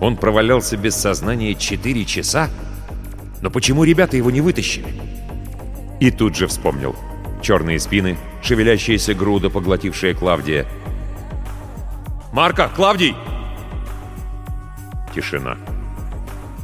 Он 0.00 0.16
провалялся 0.16 0.76
без 0.76 0.96
сознания 0.96 1.54
4 1.54 2.04
часа? 2.04 2.48
Но 3.42 3.50
почему 3.50 3.84
ребята 3.84 4.16
его 4.16 4.30
не 4.30 4.40
вытащили? 4.40 4.94
И 6.00 6.10
тут 6.10 6.34
же 6.36 6.46
вспомнил. 6.46 6.96
Черные 7.42 7.78
спины, 7.78 8.16
шевелящаяся 8.42 9.14
груда, 9.14 9.50
поглотившая 9.50 10.14
Клавдия. 10.14 10.66
«Марка! 12.32 12.70
Клавдий!» 12.74 13.14
Тишина. 15.14 15.58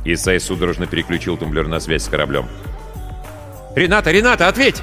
Исай 0.04 0.38
судорожно 0.38 0.86
переключил 0.86 1.36
тумблер 1.36 1.66
на 1.66 1.80
связь 1.80 2.04
с 2.04 2.08
кораблем. 2.08 2.46
«Рената! 3.74 4.10
Рената! 4.10 4.48
Ответь! 4.48 4.82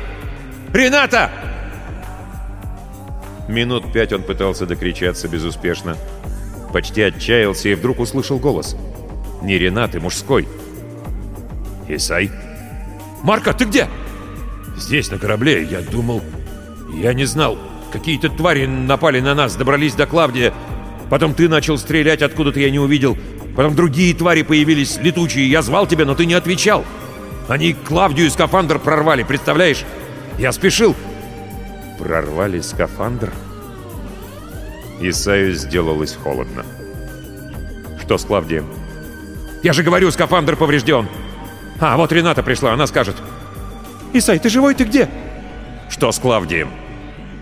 Рената!» 0.73 1.31
Минут 3.47 3.91
пять 3.91 4.13
он 4.13 4.23
пытался 4.23 4.65
докричаться 4.65 5.27
безуспешно. 5.27 5.97
Почти 6.73 7.03
отчаялся 7.03 7.69
и 7.69 7.75
вдруг 7.75 7.99
услышал 7.99 8.39
голос. 8.39 8.75
Не 9.43 9.59
Ренаты, 9.59 9.99
мужской. 9.99 10.47
«Исай?» 11.87 12.31
«Марка, 13.21 13.53
ты 13.53 13.65
где?» 13.65 13.87
«Здесь, 14.75 15.11
на 15.11 15.19
корабле. 15.19 15.63
Я 15.63 15.81
думал... 15.81 16.21
Я 16.91 17.13
не 17.13 17.25
знал. 17.25 17.57
Какие-то 17.91 18.29
твари 18.29 18.65
напали 18.65 19.19
на 19.19 19.35
нас, 19.35 19.55
добрались 19.55 19.93
до 19.93 20.07
Клавдия. 20.07 20.53
Потом 21.09 21.35
ты 21.35 21.47
начал 21.47 21.77
стрелять, 21.77 22.23
откуда-то 22.23 22.59
я 22.59 22.71
не 22.71 22.79
увидел. 22.79 23.17
Потом 23.55 23.75
другие 23.75 24.15
твари 24.15 24.41
появились, 24.41 24.97
летучие. 24.97 25.49
Я 25.49 25.61
звал 25.61 25.85
тебя, 25.85 26.05
но 26.05 26.15
ты 26.15 26.25
не 26.25 26.33
отвечал. 26.33 26.85
Они 27.47 27.73
Клавдию 27.73 28.27
и 28.27 28.29
скафандр 28.31 28.79
прорвали, 28.79 29.21
представляешь? 29.21 29.85
Я 30.39 30.51
спешил». 30.51 30.95
«Прорвали 31.99 32.61
скафандр?» 32.61 33.31
Исаю 35.09 35.53
сделалось 35.53 36.15
холодно. 36.15 36.65
«Что 38.01 38.17
с 38.17 38.23
Клавдием?» 38.23 38.65
«Я 39.61 39.73
же 39.73 39.83
говорю, 39.83 40.11
скафандр 40.11 40.55
поврежден!» 40.55 41.07
«А, 41.79 41.97
вот 41.97 42.11
Рената 42.13 42.41
пришла, 42.41 42.71
она 42.71 42.87
скажет!» 42.87 43.15
«Исай, 44.13 44.39
ты 44.39 44.47
живой? 44.49 44.75
Ты 44.75 44.85
где?» 44.85 45.09
«Что 45.89 46.11
с 46.11 46.19
Клавдием?» 46.19 46.69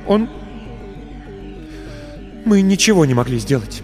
«Он...» 0.08 0.28
«Мы 2.46 2.62
ничего 2.62 3.06
не 3.06 3.14
могли 3.14 3.38
сделать. 3.38 3.84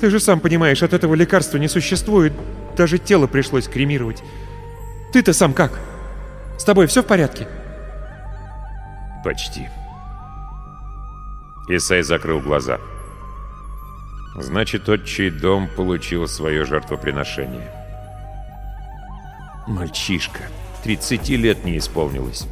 Ты 0.00 0.10
же 0.10 0.18
сам 0.18 0.40
понимаешь, 0.40 0.82
от 0.82 0.92
этого 0.92 1.14
лекарства 1.14 1.58
не 1.58 1.68
существует. 1.68 2.32
Даже 2.76 2.98
тело 2.98 3.28
пришлось 3.28 3.68
кремировать. 3.68 4.22
Ты-то 5.12 5.32
сам 5.32 5.52
как? 5.52 5.78
С 6.58 6.64
тобой 6.64 6.88
все 6.88 7.02
в 7.02 7.06
порядке?» 7.06 7.46
«Почти». 9.24 9.68
Исай 11.68 12.02
закрыл 12.02 12.40
глаза. 12.40 12.80
Значит, 14.36 14.88
отчий 14.88 15.30
дом 15.30 15.68
получил 15.76 16.26
свое 16.26 16.64
жертвоприношение. 16.64 17.70
Мальчишка. 19.66 20.40
30 20.84 21.28
лет 21.30 21.64
не 21.64 21.76
исполнилось. 21.76 22.46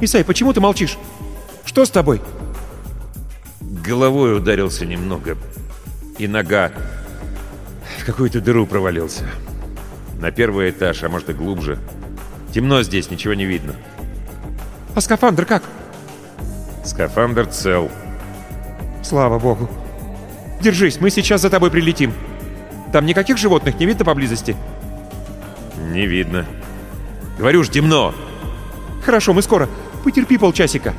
«Исай, 0.00 0.24
почему 0.24 0.52
ты 0.52 0.60
молчишь? 0.60 0.98
Что 1.64 1.84
с 1.84 1.90
тобой?» 1.90 2.20
Головой 3.60 4.36
ударился 4.36 4.84
немного. 4.84 5.36
И 6.18 6.26
нога 6.26 6.72
в 7.98 8.04
какую-то 8.04 8.40
дыру 8.40 8.66
провалился. 8.66 9.24
На 10.18 10.32
первый 10.32 10.70
этаж, 10.70 11.04
а 11.04 11.08
может 11.08 11.30
и 11.30 11.32
глубже. 11.32 11.78
Темно 12.52 12.82
здесь, 12.82 13.10
ничего 13.10 13.34
не 13.34 13.44
видно. 13.44 13.76
«А 14.96 15.00
скафандр 15.00 15.44
как?» 15.44 15.62
Скафандр 16.84 17.46
цел. 17.46 17.90
Слава 19.02 19.38
богу. 19.38 19.68
Держись, 20.60 21.00
мы 21.00 21.10
сейчас 21.10 21.40
за 21.40 21.50
тобой 21.50 21.70
прилетим. 21.70 22.12
Там 22.92 23.06
никаких 23.06 23.38
животных 23.38 23.78
не 23.78 23.86
видно 23.86 24.04
поблизости? 24.04 24.56
Не 25.92 26.06
видно. 26.06 26.46
Говорю 27.38 27.64
ж, 27.64 27.70
темно. 27.70 28.14
Хорошо, 29.04 29.32
мы 29.32 29.42
скоро. 29.42 29.68
Потерпи 30.04 30.38
полчасика. 30.38 30.94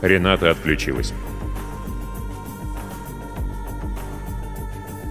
Рената 0.00 0.50
отключилась. 0.50 1.12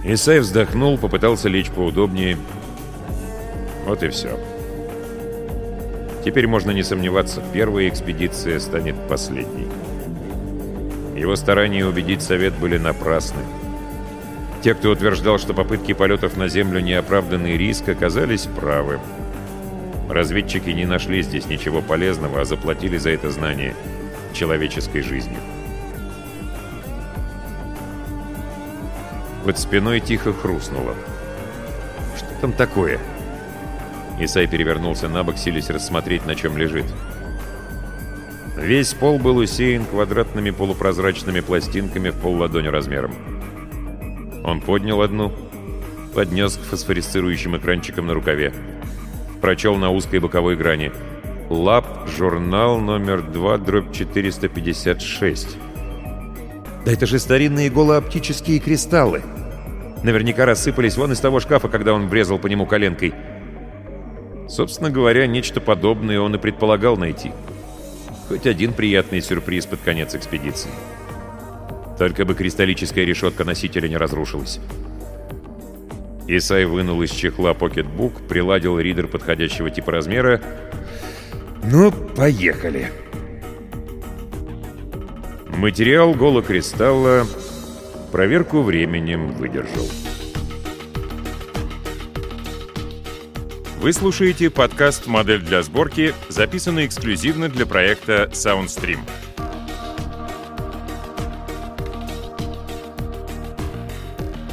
Исай 0.04 0.40
вздохнул, 0.40 0.98
попытался 0.98 1.48
лечь 1.48 1.70
поудобнее. 1.70 2.36
Вот 3.86 4.02
и 4.02 4.08
все. 4.08 4.38
Теперь 6.24 6.46
можно 6.46 6.70
не 6.70 6.82
сомневаться, 6.82 7.42
первая 7.52 7.86
экспедиция 7.86 8.58
станет 8.58 8.96
последней. 9.08 9.68
Его 11.14 11.36
старания 11.36 11.84
убедить 11.84 12.22
Совет 12.22 12.54
были 12.54 12.78
напрасны. 12.78 13.42
Те, 14.62 14.74
кто 14.74 14.90
утверждал, 14.90 15.38
что 15.38 15.52
попытки 15.52 15.92
полетов 15.92 16.38
на 16.38 16.48
Землю 16.48 16.80
не 16.80 16.94
оправданный 16.94 17.58
риск, 17.58 17.90
оказались 17.90 18.46
правы. 18.46 19.00
Разведчики 20.08 20.70
не 20.70 20.86
нашли 20.86 21.20
здесь 21.20 21.46
ничего 21.46 21.82
полезного, 21.82 22.40
а 22.40 22.44
заплатили 22.46 22.96
за 22.96 23.10
это 23.10 23.30
знание 23.30 23.74
человеческой 24.32 25.02
жизнью. 25.02 25.38
Под 29.44 29.58
спиной 29.58 30.00
тихо 30.00 30.32
хрустнуло. 30.32 30.94
Что 32.16 32.40
там 32.40 32.52
такое?— 32.54 32.98
Исай 34.20 34.46
перевернулся 34.46 35.08
на 35.08 35.24
бок, 35.24 35.38
силясь 35.38 35.70
рассмотреть, 35.70 36.26
на 36.26 36.34
чем 36.34 36.56
лежит. 36.56 36.86
Весь 38.56 38.94
пол 38.94 39.18
был 39.18 39.38
усеян 39.38 39.84
квадратными 39.84 40.50
полупрозрачными 40.50 41.40
пластинками 41.40 42.10
в 42.10 42.16
полладони 42.16 42.68
размером. 42.68 43.14
Он 44.44 44.60
поднял 44.60 45.02
одну, 45.02 45.32
поднес 46.14 46.56
к 46.56 46.60
фосфорисцирующим 46.60 47.56
экранчикам 47.56 48.06
на 48.06 48.14
рукаве. 48.14 48.54
Прочел 49.40 49.74
на 49.76 49.90
узкой 49.90 50.20
боковой 50.20 50.56
грани. 50.56 50.92
«Лаб, 51.50 52.08
журнал 52.08 52.80
номер 52.80 53.22
2, 53.22 53.58
дробь 53.58 53.90
456». 53.90 55.48
«Да 56.86 56.92
это 56.92 57.06
же 57.06 57.18
старинные 57.18 57.70
голооптические 57.70 58.60
кристаллы!» 58.60 59.22
Наверняка 60.02 60.46
рассыпались 60.46 60.96
вон 60.96 61.12
из 61.12 61.20
того 61.20 61.40
шкафа, 61.40 61.68
когда 61.68 61.92
он 61.92 62.08
врезал 62.08 62.38
по 62.38 62.46
нему 62.46 62.66
коленкой. 62.66 63.14
Собственно 64.48 64.90
говоря, 64.90 65.26
нечто 65.26 65.60
подобное 65.60 66.20
он 66.20 66.34
и 66.34 66.38
предполагал 66.38 66.96
найти. 66.96 67.32
Хоть 68.28 68.46
один 68.46 68.72
приятный 68.72 69.20
сюрприз 69.20 69.66
под 69.66 69.80
конец 69.80 70.14
экспедиции. 70.14 70.70
Только 71.98 72.24
бы 72.24 72.34
кристаллическая 72.34 73.04
решетка 73.04 73.44
носителя 73.44 73.88
не 73.88 73.96
разрушилась. 73.96 74.60
Исай 76.26 76.64
вынул 76.64 77.02
из 77.02 77.10
чехла 77.10 77.54
покетбук, 77.54 78.26
приладил 78.28 78.78
ридер 78.78 79.08
подходящего 79.08 79.70
типа 79.70 79.92
размера. 79.92 80.40
«Ну, 81.62 81.92
поехали!» 81.92 82.90
Материал 85.48 86.14
голокристалла 86.14 87.26
проверку 88.10 88.62
временем 88.62 89.32
выдержал. 89.32 89.88
Вы 93.84 93.92
слушаете 93.92 94.48
подкаст 94.48 95.06
«Модель 95.08 95.42
для 95.42 95.62
сборки», 95.62 96.14
записанный 96.30 96.86
эксклюзивно 96.86 97.50
для 97.50 97.66
проекта 97.66 98.30
SoundStream. 98.32 99.00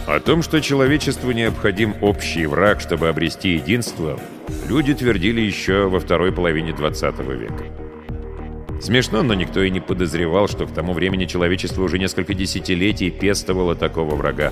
О 0.06 0.20
том, 0.20 0.42
что 0.42 0.60
человечеству 0.60 1.32
необходим 1.32 1.96
общий 2.02 2.46
враг, 2.46 2.82
чтобы 2.82 3.08
обрести 3.08 3.54
единство, 3.54 4.20
люди 4.68 4.94
твердили 4.94 5.40
еще 5.40 5.88
во 5.88 6.02
второй 6.02 6.34
половине 6.34 6.74
20 6.74 7.20
века. 7.20 7.64
Смешно, 8.82 9.24
но 9.24 9.34
никто 9.34 9.64
и 9.64 9.70
не 9.70 9.80
подозревал, 9.80 10.50
что 10.50 10.66
к 10.66 10.74
тому 10.74 10.92
времени 10.92 11.24
человечество 11.24 11.84
уже 11.84 12.00
несколько 12.00 12.34
десятилетий 12.34 13.10
пестовало 13.10 13.76
такого 13.76 14.14
врага. 14.14 14.52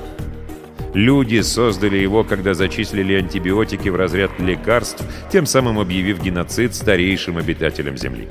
Люди 0.93 1.41
создали 1.41 1.97
его, 1.97 2.23
когда 2.23 2.53
зачислили 2.53 3.13
антибиотики 3.13 3.89
в 3.89 3.95
разряд 3.95 4.31
лекарств, 4.39 5.03
тем 5.31 5.45
самым 5.45 5.79
объявив 5.79 6.21
геноцид 6.21 6.73
старейшим 6.73 7.37
обитателям 7.37 7.95
Земли. 7.95 8.27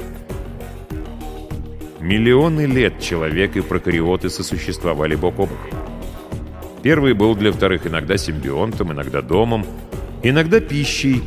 Миллионы 2.01 2.67
лет 2.67 3.01
человек 3.01 3.57
и 3.57 3.61
прокариоты 3.61 4.31
сосуществовали 4.31 5.15
бок 5.15 5.39
о 5.39 5.47
бок. 5.47 5.59
Первый 6.83 7.13
был 7.13 7.35
для 7.35 7.53
вторых 7.53 7.87
иногда 7.87 8.17
симбионтом, 8.17 8.93
иногда 8.93 9.21
домом, 9.21 9.65
иногда 10.23 10.61
пищей, 10.61 11.23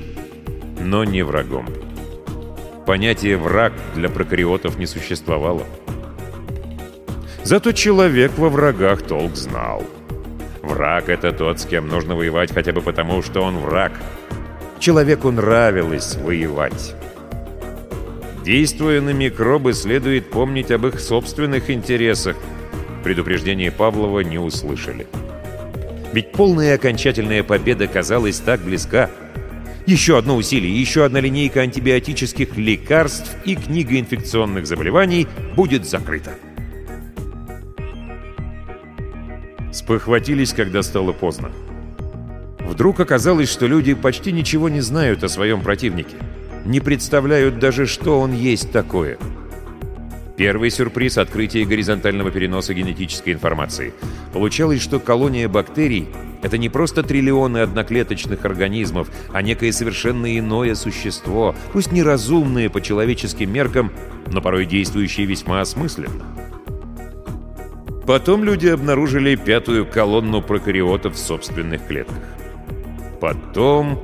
но 0.80 1.04
не 1.04 1.24
врагом. 1.24 1.68
Понятие 2.86 3.38
«враг» 3.38 3.74
для 3.96 4.10
прокариотов 4.10 4.78
не 4.78 4.86
существовало. 4.86 5.64
Зато 7.44 7.72
человек 7.72 8.32
во 8.38 8.50
врагах 8.50 9.02
толк 9.04 9.36
знал. 9.36 9.84
Враг— 10.62 11.06
это 11.10 11.34
тот, 11.34 11.60
с 11.60 11.66
кем 11.66 11.88
нужно 11.88 12.16
воевать 12.16 12.54
хотя 12.54 12.72
бы 12.72 12.82
потому, 12.82 13.22
что 13.22 13.42
он 13.42 13.58
враг. 13.58 13.94
Человеку 14.80 15.32
нравилось 15.32 16.16
воевать. 16.16 16.96
Действуя 18.44 19.02
на 19.02 19.12
микробы, 19.12 19.74
следует 19.74 20.32
помнить 20.32 20.72
об 20.72 20.88
их 20.88 21.00
собственных 21.00 21.70
интересах. 21.70 22.36
Предупреждение 23.04 23.72
Павлова 23.72 24.22
не 24.22 24.40
услышали. 24.40 25.08
Ведь 26.14 26.32
полная 26.32 26.76
окончательная 26.76 27.44
победа 27.44 27.88
казалась 27.88 28.40
так 28.40 28.60
близка. 28.62 29.10
Еще 29.86 30.18
одно 30.18 30.36
усилие, 30.36 30.80
еще 30.80 31.06
одна 31.06 31.20
линейка 31.20 31.62
антибиотических 31.62 32.56
лекарств 32.58 33.36
и 33.46 33.56
книга 33.56 34.00
инфекционных 34.00 34.68
заболеваний 34.68 35.28
будет 35.56 35.86
закрыта. 35.86 36.32
Спохватились, 39.72 40.54
когда 40.54 40.84
стало 40.84 41.14
поздно. 41.14 41.52
Вдруг 42.60 43.00
оказалось, 43.00 43.50
что 43.50 43.68
люди 43.68 43.94
почти 43.94 44.32
ничего 44.32 44.70
не 44.70 44.82
знают 44.82 45.24
о 45.24 45.30
своем 45.30 45.62
противнике. 45.62 46.16
Не 46.66 46.80
представляют 46.80 47.60
даже, 47.60 47.86
что 47.86 48.20
он 48.20 48.34
есть 48.34 48.72
такое. 48.72 49.18
Первый 50.38 50.72
сюрприз— 50.72 51.18
открытие 51.20 51.66
горизонтального 51.66 52.32
переноса 52.32 52.74
генетической 52.74 53.34
информации. 53.34 53.94
Получалось, 54.34 54.82
что 54.82 55.00
колония 55.00 55.48
бактерий— 55.48 56.08
это 56.42 56.58
не 56.58 56.70
просто 56.70 57.04
триллионы 57.04 57.60
одноклеточных 57.60 58.44
организмов, 58.46 59.10
а 59.32 59.42
некое 59.42 59.72
совершенно 59.72 60.38
иное 60.38 60.74
существо, 60.76 61.56
пусть 61.74 61.92
неразумное 61.92 62.70
по 62.70 62.82
человеческим 62.82 63.54
меркам, 63.54 63.92
но 64.32 64.42
порой 64.42 64.66
действующее 64.66 65.28
весьма 65.28 65.62
осмысленно. 65.62 66.26
Потом 68.06 68.44
люди 68.44 68.68
обнаружили 68.68 69.36
пятую 69.36 69.86
колонну 69.86 70.42
прокариотов 70.42 71.16
в 71.16 71.20
собственных 71.20 71.86
клетках. 71.88 72.24
Потом... 73.20 74.00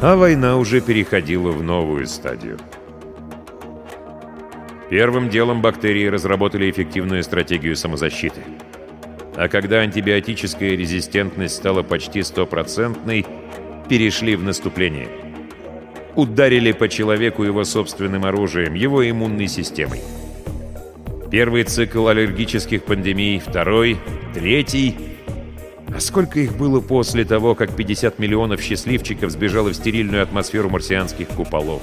А 0.00 0.16
война 0.16 0.56
уже 0.56 0.80
переходила 0.80 1.52
в 1.52 1.62
новую 1.62 2.06
стадию. 2.06 2.58
Первым 4.90 5.28
делом 5.28 5.62
бактерии 5.62 6.06
разработали 6.06 6.70
эффективную 6.70 7.22
стратегию 7.22 7.76
самозащиты. 7.76 8.40
А 9.36 9.48
когда 9.48 9.78
антибиотическая 9.78 10.70
резистентность 10.70 11.54
стала 11.54 11.82
почти 11.82 12.22
стопроцентной, 12.22 13.24
перешли 13.88 14.36
в 14.36 14.42
наступление. 14.42 15.08
Ударили 16.14 16.72
по 16.72 16.88
человеку 16.88 17.44
его 17.44 17.64
собственным 17.64 18.24
оружием, 18.24 18.74
его 18.74 19.08
иммунной 19.08 19.48
системой. 19.48 20.00
Первый 21.32 21.64
цикл 21.64 22.08
аллергических 22.08 22.84
пандемий, 22.84 23.38
второй, 23.38 23.96
третий. 24.34 24.94
А 25.88 25.98
сколько 25.98 26.38
их 26.38 26.58
было 26.58 26.82
после 26.82 27.24
того, 27.24 27.54
как 27.54 27.74
50 27.74 28.18
миллионов 28.18 28.60
счастливчиков 28.60 29.30
сбежало 29.30 29.70
в 29.70 29.74
стерильную 29.74 30.22
атмосферу 30.22 30.68
марсианских 30.68 31.28
куполов? 31.28 31.80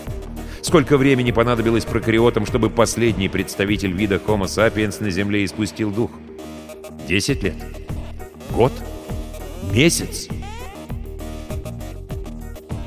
Сколько 0.62 0.98
времени 0.98 1.32
понадобилось 1.32 1.84
прокариотам, 1.84 2.46
чтобы 2.46 2.70
последний 2.70 3.28
представитель 3.28 3.92
вида 3.92 4.18
Homo 4.18 4.44
sapiens 4.44 5.02
на 5.04 5.10
Земле 5.10 5.44
испустил 5.44 5.90
дух? 5.90 6.12
Десять 7.08 7.42
лет? 7.42 7.56
Год? 8.52 8.72
Месяц? 9.74 10.28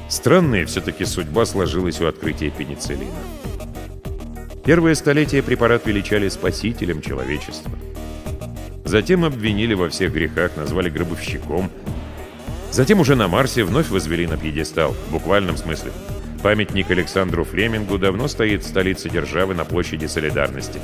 Странная 0.09 0.65
все-таки 0.67 1.05
судьба 1.07 1.45
сложилась 1.45 2.01
у 2.01 2.07
открытия 2.07 2.51
пенициллина. 2.51 3.32
Первое 4.65 4.95
столетие 4.95 5.43
препарат 5.43 5.87
величали 5.87 6.29
спасителем 6.29 7.03
человечества. 7.03 7.73
Затем 8.85 9.25
обвинили 9.25 9.75
во 9.75 9.89
всех 9.89 10.13
грехах, 10.13 10.57
назвали 10.57 10.89
гробовщиком. 10.89 11.69
Затем 12.71 13.01
уже 13.01 13.17
на 13.17 13.27
Марсе 13.27 13.65
вновь 13.65 13.89
возвели 13.89 14.27
на 14.27 14.37
пьедестал, 14.37 14.93
в 14.93 15.13
буквальном 15.13 15.57
смысле. 15.57 15.91
Памятник 16.43 16.91
Александру 16.91 17.45
Флемингу 17.45 17.99
давно 17.99 18.29
стоит 18.29 18.63
в 18.63 18.69
столице 18.69 19.09
державы 19.09 19.55
на 19.55 19.65
площади 19.65 20.07
Солидарности. 20.07 20.81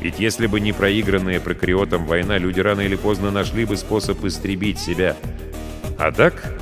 Ведь 0.00 0.20
если 0.20 0.46
бы 0.46 0.60
не 0.60 0.72
проигранная 0.72 1.40
прокариотом 1.40 2.06
война, 2.06 2.38
люди 2.38 2.60
рано 2.60 2.82
или 2.82 2.94
поздно 2.94 3.30
нашли 3.30 3.64
бы 3.64 3.76
способ 3.76 4.24
истребить 4.24 4.78
себя. 4.78 5.16
А 5.98 6.12
так, 6.12 6.54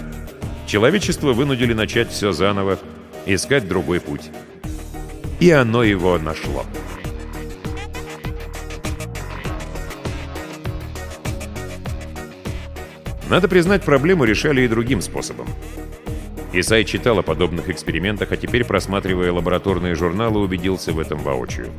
человечество 0.66 1.32
вынудили 1.32 1.72
начать 1.72 2.10
все 2.10 2.32
заново, 2.32 2.78
искать 3.26 3.68
другой 3.68 4.00
путь. 4.00 4.30
И 5.42 5.50
оно 5.50 5.82
его 5.82 6.20
нашло. 6.20 6.64
Надо 13.28 13.48
признать, 13.48 13.82
проблему 13.82 14.22
решали 14.22 14.60
и 14.60 14.68
другим 14.68 15.02
способом. 15.02 15.48
Исай 16.52 16.84
читал 16.84 17.18
о 17.18 17.22
подобных 17.22 17.70
экспериментах, 17.70 18.30
а 18.30 18.36
теперь, 18.36 18.64
просматривая 18.64 19.32
лабораторные 19.32 19.96
журналы, 19.96 20.38
убедился 20.38 20.92
в 20.92 21.00
этом 21.00 21.18
воочию. 21.18 21.70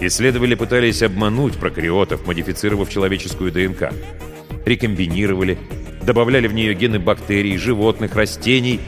Исследователи 0.00 0.56
пытались 0.56 1.04
обмануть 1.04 1.54
прокариотов, 1.54 2.26
модифицировав 2.26 2.90
человеческую 2.90 3.52
ДНК. 3.52 3.92
Рекомбинировали, 4.66 5.58
добавляли 6.02 6.48
в 6.48 6.54
нее 6.54 6.74
гены 6.74 6.98
бактерий, 6.98 7.56
животных, 7.56 8.16
растений. 8.16 8.80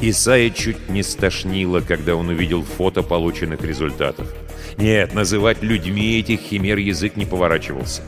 Исайя 0.00 0.50
чуть 0.50 0.88
не 0.88 1.02
стошнило, 1.02 1.80
когда 1.80 2.14
он 2.14 2.28
увидел 2.28 2.62
фото 2.62 3.02
полученных 3.02 3.62
результатов. 3.62 4.32
Нет, 4.76 5.12
называть 5.12 5.62
людьми 5.62 6.20
этих 6.20 6.40
химер 6.40 6.78
язык 6.78 7.16
не 7.16 7.26
поворачивался. 7.26 8.02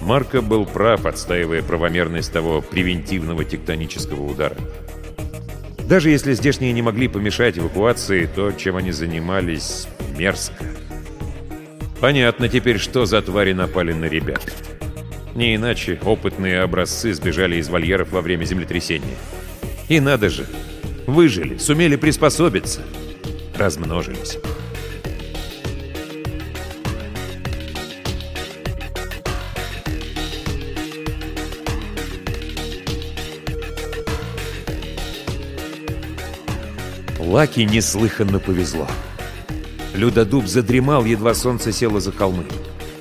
Марко 0.00 0.42
был 0.42 0.66
прав, 0.66 1.06
отстаивая 1.06 1.62
правомерность 1.62 2.32
того 2.32 2.60
превентивного 2.60 3.44
тектонического 3.44 4.24
удара. 4.24 4.56
Даже 5.88 6.10
если 6.10 6.32
здешние 6.32 6.72
не 6.72 6.82
могли 6.82 7.08
помешать 7.08 7.56
эвакуации, 7.58 8.26
то, 8.26 8.52
чем 8.52 8.76
они 8.76 8.90
занимались, 8.90 9.86
мерзко. 10.18 10.64
Понятно 12.00 12.48
теперь, 12.48 12.78
что 12.78 13.06
за 13.06 13.22
твари 13.22 13.52
напали 13.52 13.92
на 13.92 14.06
ребят. 14.06 14.52
Не 15.34 15.54
иначе 15.54 15.98
опытные 16.04 16.60
образцы 16.60 17.14
сбежали 17.14 17.56
из 17.56 17.68
вольеров 17.68 18.10
во 18.12 18.20
время 18.20 18.44
землетрясения. 18.44 19.16
И 19.88 20.00
надо 20.00 20.30
же, 20.30 20.46
выжили, 21.06 21.58
сумели 21.58 21.96
приспособиться, 21.96 22.80
размножились. 23.56 24.38
Лаки 37.18 37.60
неслыханно 37.60 38.38
повезло. 38.38 38.86
Людодуб 39.92 40.46
задремал, 40.46 41.04
едва 41.04 41.34
солнце 41.34 41.72
село 41.72 41.98
за 42.00 42.12
холмы. 42.12 42.44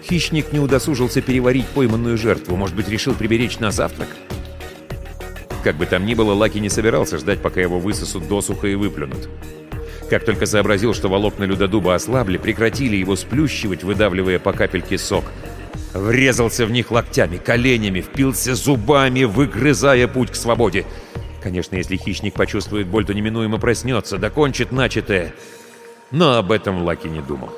Хищник 0.03 0.51
не 0.51 0.59
удосужился 0.59 1.21
переварить 1.21 1.67
пойманную 1.67 2.17
жертву, 2.17 2.55
может 2.55 2.75
быть, 2.75 2.89
решил 2.89 3.13
приберечь 3.13 3.59
на 3.59 3.71
завтрак. 3.71 4.09
Как 5.63 5.75
бы 5.75 5.85
там 5.85 6.05
ни 6.05 6.13
было, 6.13 6.33
Лаки 6.33 6.59
не 6.59 6.69
собирался 6.69 7.17
ждать, 7.17 7.41
пока 7.41 7.61
его 7.61 7.79
высосут 7.79 8.27
досуха 8.27 8.67
и 8.67 8.75
выплюнут. 8.75 9.29
Как 10.09 10.25
только 10.25 10.45
сообразил, 10.45 10.93
что 10.93 11.07
волокна 11.07 11.45
людодуба 11.45 11.95
ослабли, 11.95 12.37
прекратили 12.37 12.97
его 12.97 13.15
сплющивать, 13.15 13.83
выдавливая 13.83 14.39
по 14.39 14.51
капельке 14.51 14.97
сок. 14.97 15.23
Врезался 15.93 16.65
в 16.65 16.71
них 16.71 16.91
локтями, 16.91 17.37
коленями, 17.37 18.01
впился 18.01 18.55
зубами, 18.55 19.23
выгрызая 19.23 20.07
путь 20.07 20.31
к 20.31 20.35
свободе. 20.35 20.85
Конечно, 21.41 21.75
если 21.77 21.95
хищник 21.95 22.33
почувствует 22.33 22.87
боль, 22.87 23.05
то 23.05 23.13
неминуемо 23.13 23.57
проснется, 23.57 24.17
докончит 24.17 24.71
начатое. 24.71 25.33
Но 26.11 26.37
об 26.37 26.51
этом 26.51 26.83
Лаки 26.83 27.07
не 27.07 27.21
думал. 27.21 27.49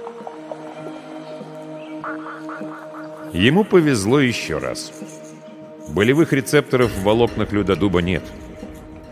Ему 3.34 3.64
повезло 3.64 4.20
еще 4.20 4.60
раз. 4.60 4.92
Болевых 5.90 6.34
рецепторов 6.34 6.92
в 6.92 7.04
волокнах 7.04 7.52
людодуба 7.52 8.02
нет. 8.02 8.24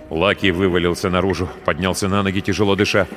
Лаки 0.09 0.51
вывалился 0.51 1.09
наружу, 1.09 1.49
поднялся 1.65 2.07
на 2.07 2.23
ноги, 2.23 2.41
тяжело 2.41 2.75
дыша. 2.75 3.07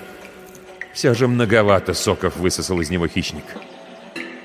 Все 0.92 1.14
же 1.14 1.28
многовато 1.28 1.94
соков 1.94 2.36
высосал 2.36 2.80
из 2.80 2.90
него 2.90 3.06
хищник. 3.06 3.44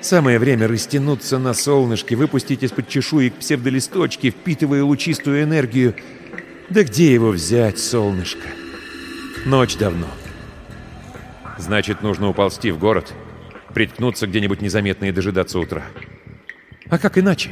Самое 0.01 0.39
время 0.39 0.67
растянуться 0.67 1.37
на 1.37 1.53
солнышке, 1.53 2.15
выпустить 2.15 2.63
из-под 2.63 2.87
чешуек 2.87 3.35
псевдолисточки, 3.35 4.31
впитывая 4.31 4.83
лучистую 4.83 5.43
энергию. 5.43 5.95
Да 6.69 6.83
где 6.83 7.13
его 7.13 7.29
взять, 7.29 7.79
солнышко? 7.79 8.47
Ночь 9.45 9.77
давно. 9.77 10.07
Значит, 11.57 12.01
нужно 12.01 12.29
уползти 12.29 12.71
в 12.71 12.79
город, 12.79 13.13
приткнуться 13.73 14.25
где-нибудь 14.25 14.61
незаметно 14.61 15.05
и 15.05 15.11
дожидаться 15.11 15.59
утра. 15.59 15.83
А 16.89 16.97
как 16.97 17.17
иначе? 17.17 17.51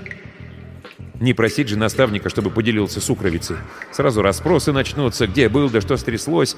Не 1.19 1.33
просить 1.33 1.67
же 1.67 1.77
наставника, 1.77 2.29
чтобы 2.29 2.49
поделился 2.49 3.01
сукровицей. 3.01 3.57
Сразу 3.91 4.21
расспросы 4.21 4.71
начнутся, 4.71 5.27
где 5.27 5.49
был, 5.49 5.69
да 5.69 5.81
что 5.81 5.97
стряслось. 5.97 6.55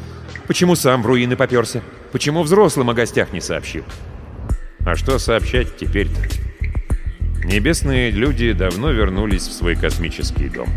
Почему 0.48 0.76
сам 0.76 1.02
в 1.02 1.08
руины 1.08 1.36
поперся? 1.36 1.82
Почему 2.12 2.44
взрослым 2.44 2.92
о 2.92 2.94
гостях 2.94 3.34
не 3.34 3.42
сообщил? 3.42 3.84
А 4.86 4.96
что 4.96 5.18
сообщать 5.18 5.78
теперь-то? 5.78 6.22
Небесные 7.44 8.12
люди 8.12 8.52
давно 8.52 8.92
вернулись 8.92 9.48
в 9.48 9.52
свой 9.52 9.76
космический 9.76 10.48
дом. 10.48 10.70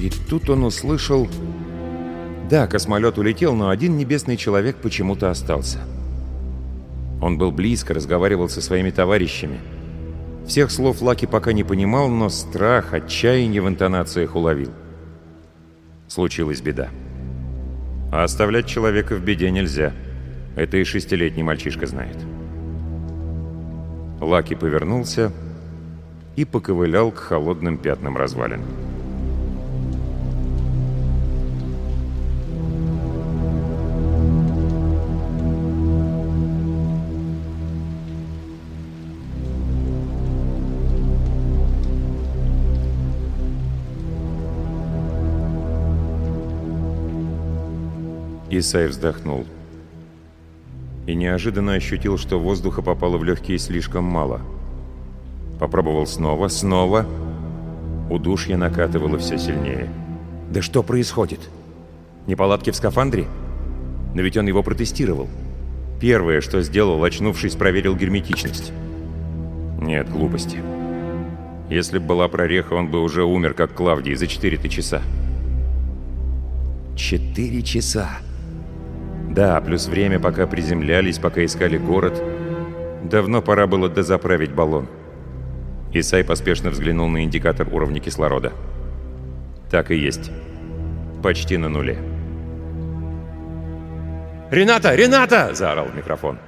И 0.00 0.10
тут 0.30 0.48
он 0.48 0.64
услышал... 0.64 1.28
Да, 2.48 2.66
космолет 2.66 3.18
улетел, 3.18 3.54
но 3.54 3.68
один 3.68 3.98
небесный 3.98 4.38
человек 4.38 4.76
почему-то 4.76 5.30
остался. 5.30 5.78
Он 7.20 7.36
был 7.36 7.52
близко, 7.52 7.92
разговаривал 7.92 8.48
со 8.48 8.62
своими 8.62 8.90
товарищами. 8.90 9.60
Всех 10.50 10.72
слов 10.72 11.00
Лаки 11.00 11.26
пока 11.26 11.52
не 11.52 11.62
понимал, 11.62 12.08
но 12.08 12.28
страх, 12.28 12.92
отчаяние 12.92 13.62
в 13.62 13.68
интонациях 13.68 14.34
уловил. 14.34 14.72
Случилась 16.08 16.60
беда. 16.60 16.88
А 18.10 18.24
оставлять 18.24 18.66
человека 18.66 19.14
в 19.14 19.22
беде 19.22 19.48
нельзя. 19.52 19.92
Это 20.56 20.78
и 20.78 20.82
шестилетний 20.82 21.44
мальчишка 21.44 21.86
знает. 21.86 22.16
Лаки 24.20 24.56
повернулся 24.56 25.32
и 26.34 26.44
поковылял 26.44 27.12
к 27.12 27.18
холодным 27.18 27.78
пятнам 27.78 28.16
развалин. 28.16 28.64
Исай 48.50 48.88
вздохнул. 48.88 49.46
И 51.06 51.14
неожиданно 51.14 51.74
ощутил, 51.74 52.18
что 52.18 52.40
воздуха 52.40 52.82
попало 52.82 53.16
в 53.16 53.22
легкие 53.22 53.58
слишком 53.58 54.04
мало. 54.04 54.40
Попробовал 55.60 56.06
снова, 56.06 56.48
снова. 56.48 57.06
Удушье 58.10 58.56
накатывало 58.56 59.18
все 59.18 59.38
сильнее. 59.38 59.88
Да 60.50 60.62
что 60.62 60.82
происходит? 60.82 61.38
Неполадки 62.26 62.70
в 62.70 62.76
скафандре? 62.76 63.26
Но 64.14 64.22
ведь 64.22 64.36
он 64.36 64.48
его 64.48 64.64
протестировал. 64.64 65.28
Первое, 66.00 66.40
что 66.40 66.60
сделал, 66.62 67.04
очнувшись, 67.04 67.54
проверил 67.54 67.94
герметичность. 67.94 68.72
Нет, 69.80 70.10
глупости. 70.10 70.58
Если 71.68 71.98
бы 71.98 72.06
была 72.06 72.26
прореха, 72.26 72.72
он 72.72 72.88
бы 72.88 73.00
уже 73.00 73.22
умер, 73.22 73.54
как 73.54 73.74
Клавдий, 73.74 74.16
за 74.16 74.26
4 74.26 74.68
часа. 74.68 75.02
Четыре 76.96 77.62
часа! 77.62 78.18
Да, 79.30 79.60
плюс 79.60 79.86
время, 79.86 80.18
пока 80.18 80.48
приземлялись, 80.48 81.18
пока 81.18 81.44
искали 81.44 81.78
город. 81.78 82.20
Давно 83.04 83.40
пора 83.40 83.68
было 83.68 83.88
дозаправить 83.88 84.52
баллон. 84.52 84.88
Исай 85.92 86.24
поспешно 86.24 86.70
взглянул 86.70 87.08
на 87.08 87.22
индикатор 87.22 87.68
уровня 87.72 88.00
кислорода. 88.00 88.52
Так 89.70 89.92
и 89.92 89.96
есть. 89.96 90.32
Почти 91.22 91.56
на 91.56 91.68
нуле. 91.68 91.98
«Рената! 94.50 94.96
Рената!»– 94.96 95.50
заорал 95.54 95.86
микрофон. 95.94 96.38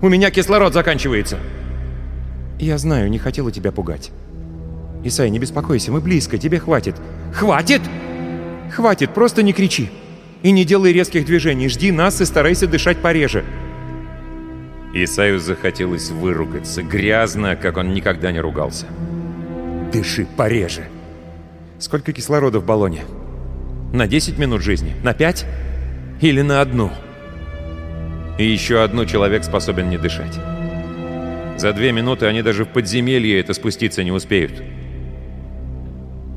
«У 0.00 0.08
меня 0.08 0.30
кислород 0.30 0.72
заканчивается!» 0.72 1.38
«Я 2.58 2.78
знаю, 2.78 3.10
не 3.10 3.18
хотела 3.18 3.52
тебя 3.52 3.70
пугать. 3.70 4.12
Исай, 5.02 5.28
не 5.28 5.38
беспокойся, 5.38 5.92
мы 5.92 6.00
близко, 6.00 6.38
тебе 6.38 6.58
хватит». 6.58 6.96
«Хватит!» 7.34 7.82
«Хватит, 8.72 9.10
просто 9.12 9.42
не 9.42 9.52
кричи!» 9.52 9.90
И 10.44 10.50
не 10.50 10.66
делай 10.66 10.92
резких 10.92 11.24
движений, 11.24 11.70
жди 11.70 11.90
нас 11.90 12.20
и 12.20 12.26
старайся 12.26 12.66
дышать 12.66 12.98
пореже. 12.98 13.44
Исаю 14.92 15.40
захотелось 15.40 16.10
выругаться, 16.10 16.82
грязно, 16.82 17.56
как 17.56 17.78
он 17.78 17.94
никогда 17.94 18.30
не 18.30 18.40
ругался. 18.40 18.84
Дыши 19.90 20.26
пореже. 20.36 20.84
Сколько 21.78 22.12
кислорода 22.12 22.60
в 22.60 22.66
баллоне? 22.66 23.04
На 23.94 24.06
10 24.06 24.38
минут 24.38 24.60
жизни? 24.62 24.94
На 25.02 25.14
5? 25.14 25.46
Или 26.20 26.42
на 26.42 26.60
одну? 26.60 26.90
И 28.38 28.44
еще 28.44 28.82
одну 28.82 29.06
человек 29.06 29.44
способен 29.44 29.88
не 29.88 29.96
дышать. 29.96 30.38
За 31.56 31.72
две 31.72 31.90
минуты 31.90 32.26
они 32.26 32.42
даже 32.42 32.66
в 32.66 32.68
подземелье 32.68 33.40
это 33.40 33.54
спуститься 33.54 34.04
не 34.04 34.12
успеют. 34.12 34.62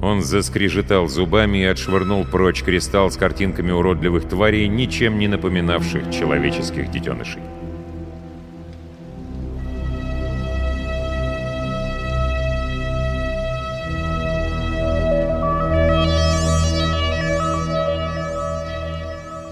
Он 0.02 0.22
заскрежетал 0.22 1.08
зубами 1.08 1.60
и 1.60 1.66
отшвырнул 1.66 2.24
прочь 2.24 2.62
кристалл 2.62 3.10
с 3.10 3.18
картинками 3.18 3.72
уродливых 3.72 4.28
тварей, 4.30 4.68
ничем 4.68 5.18
не 5.18 5.28
напоминавших 5.28 6.12
человеческих 6.12 6.92
детенышей. 6.92 7.42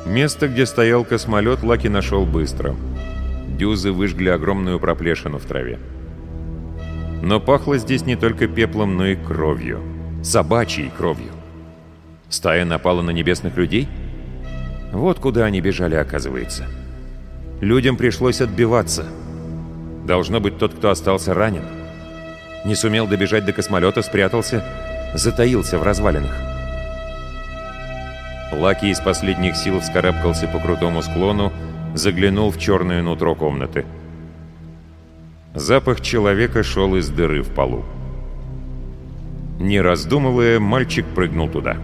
Место, 0.05 0.47
где 0.47 0.65
стоял 0.65 1.03
космолет, 1.03 1.63
Лаки 1.63 1.87
нашел 1.87 2.25
быстро. 2.25 2.75
Дюзы 3.57 3.91
выжгли 3.91 4.29
огромную 4.29 4.79
проплешину 4.79 5.39
в 5.39 5.45
траве. 5.45 5.79
Но 7.23 7.39
пахло 7.39 7.77
здесь 7.79 8.05
не 8.05 8.15
только 8.15 8.47
пеплом, 8.47 8.95
но 8.95 9.07
и 9.07 9.15
кровью 9.15 9.94
собачьей 10.25 10.89
кровью. 10.89 11.31
Стая 12.29 12.65
напала 12.65 13.01
на 13.01 13.11
небесных 13.11 13.55
людей? 13.57 13.87
Вот 14.91 15.19
куда 15.19 15.45
они 15.45 15.61
бежали, 15.61 15.95
оказывается. 15.95 16.65
Людям 17.61 17.95
пришлось 17.95 18.41
отбиваться. 18.41 19.05
Должно 20.05 20.39
быть, 20.39 20.57
тот, 20.57 20.73
кто 20.73 20.89
остался 20.89 21.33
ранен. 21.33 21.63
Не 22.65 22.75
сумел 22.75 23.07
добежать 23.07 23.45
до 23.45 23.53
космолета, 23.53 24.01
спрятался, 24.01 24.63
затаился 25.13 25.77
в 25.77 25.83
развалинах. 25.83 26.35
Лаки 28.51 28.85
из 28.85 28.99
последних 28.99 29.55
сил 29.55 29.79
вскарабкался 29.79 30.47
по 30.47 30.59
крутому 30.59 31.01
склону, 31.01 31.53
заглянул 31.93 32.51
в 32.51 32.59
черное 32.59 33.01
нутро 33.01 33.35
комнаты. 33.35 33.85
Запах 35.53 36.01
человека 36.01 36.63
шел 36.63 36.95
из 36.95 37.09
дыры 37.09 37.41
в 37.41 37.53
полу. 37.53 37.85
Не 39.59 39.79
раздумывая, 39.79 40.59
мальчик 40.59 41.05
прыгнул 41.15 41.47
туда. 41.47 41.77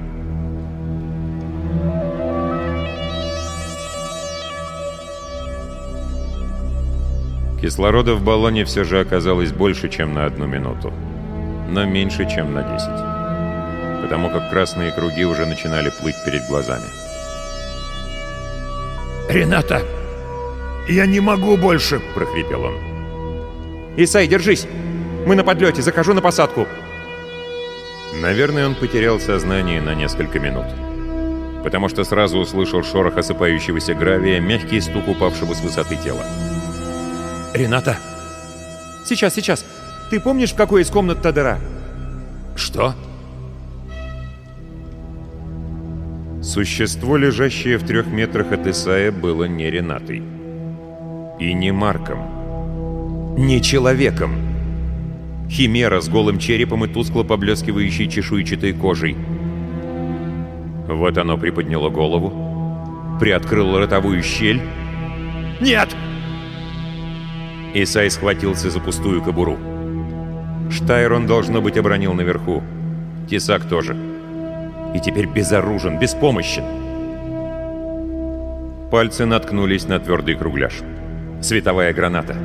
Кислорода 7.62 8.16
в 8.16 8.24
баллоне 8.24 8.66
все 8.66 8.84
же 8.84 9.00
оказалось 9.00 9.54
больше, 9.54 9.88
чем 9.88 10.14
на 10.14 10.26
одну 10.26 10.48
минуту. 10.48 10.92
Но 11.70 11.86
меньше, 11.86 12.28
чем 12.30 12.54
на 12.54 12.64
10. 12.64 14.02
потому 14.02 14.30
как 14.30 14.50
красные 14.50 14.92
круги 14.92 15.24
уже 15.24 15.46
начинали 15.46 15.92
плыть 16.02 16.16
перед 16.26 16.46
глазами. 16.48 16.86
«Рената, 19.30 19.84
я 20.90 21.06
не 21.06 21.22
могу 21.22 21.56
больше!»— 21.56 22.02
прохрипел 22.16 22.64
он. 22.64 22.74
«Исай, 23.96 24.28
держись! 24.28 24.68
Мы 25.26 25.36
на 25.36 25.44
подлете, 25.44 25.82
захожу 25.82 26.14
на 26.14 26.22
посадку!» 26.22 26.68
Наверное, 28.14 28.68
он 28.68 28.76
потерял 28.76 29.20
сознание 29.20 29.82
на 29.82 29.96
несколько 29.96 30.40
минут. 30.40 30.66
Потому 31.64 31.90
что 31.90 32.04
сразу 32.04 32.40
услышал 32.40 32.84
шорох 32.84 33.18
осыпающегося 33.18 33.94
гравия, 33.94 34.40
мягкий 34.40 34.82
стук 34.82 35.08
упавшего 35.08 35.54
с 35.54 35.62
высоты 35.62 35.96
тела. 35.96 36.26
«Рената!» 37.54 37.98
«Сейчас, 39.06 39.36
сейчас! 39.36 39.66
Ты 40.10 40.20
помнишь, 40.20 40.52
в 40.52 40.56
какой 40.56 40.82
из 40.82 40.90
комнат 40.90 41.22
та 41.22 41.32
дыра?» 41.32 41.60
«Что?» 42.56 42.96
Существо, 46.42 47.18
лежащее 47.18 47.78
в 47.78 47.86
трех 47.86 48.08
метрах 48.08 48.52
от 48.52 48.66
Исая, 48.66 49.12
было 49.12 49.46
не 49.46 49.70
Ренатой. 49.70 50.24
И 51.40 51.54
не 51.54 51.72
Марком. 51.72 53.38
Не 53.38 53.62
человеком. 53.62 54.51
Химера 55.52 56.00
с 56.00 56.08
голым 56.08 56.40
черепом 56.40 56.86
и 56.86 56.88
тускло 56.88 57.24
поблескивающей 57.24 58.08
чешуйчатой 58.08 58.72
кожей. 58.72 59.18
Вот 60.88 61.18
оно 61.18 61.38
приподняло 61.38 61.90
голову, 61.90 63.18
приоткрыло 63.20 63.80
ротовую 63.80 64.24
щель. 64.24 64.62
«Нет!» 65.60 65.94
Исай 67.74 68.10
схватился 68.10 68.70
за 68.70 68.80
пустую 68.80 69.22
кобуру. 69.22 69.58
Штайр 70.70 71.12
он, 71.12 71.28
должно 71.28 71.62
быть, 71.62 71.78
обронил 71.78 72.14
наверху. 72.14 72.64
Тесак 73.30 73.66
тоже. 73.66 73.98
И 74.96 75.00
теперь 75.02 75.28
безоружен, 75.28 76.00
беспомощен. 76.00 76.64
Пальцы 78.90 79.26
наткнулись 79.26 79.86
на 79.86 80.00
твердый 80.00 80.36
кругляш. 80.36 80.76
Световая 81.42 81.94
граната. 81.94 82.38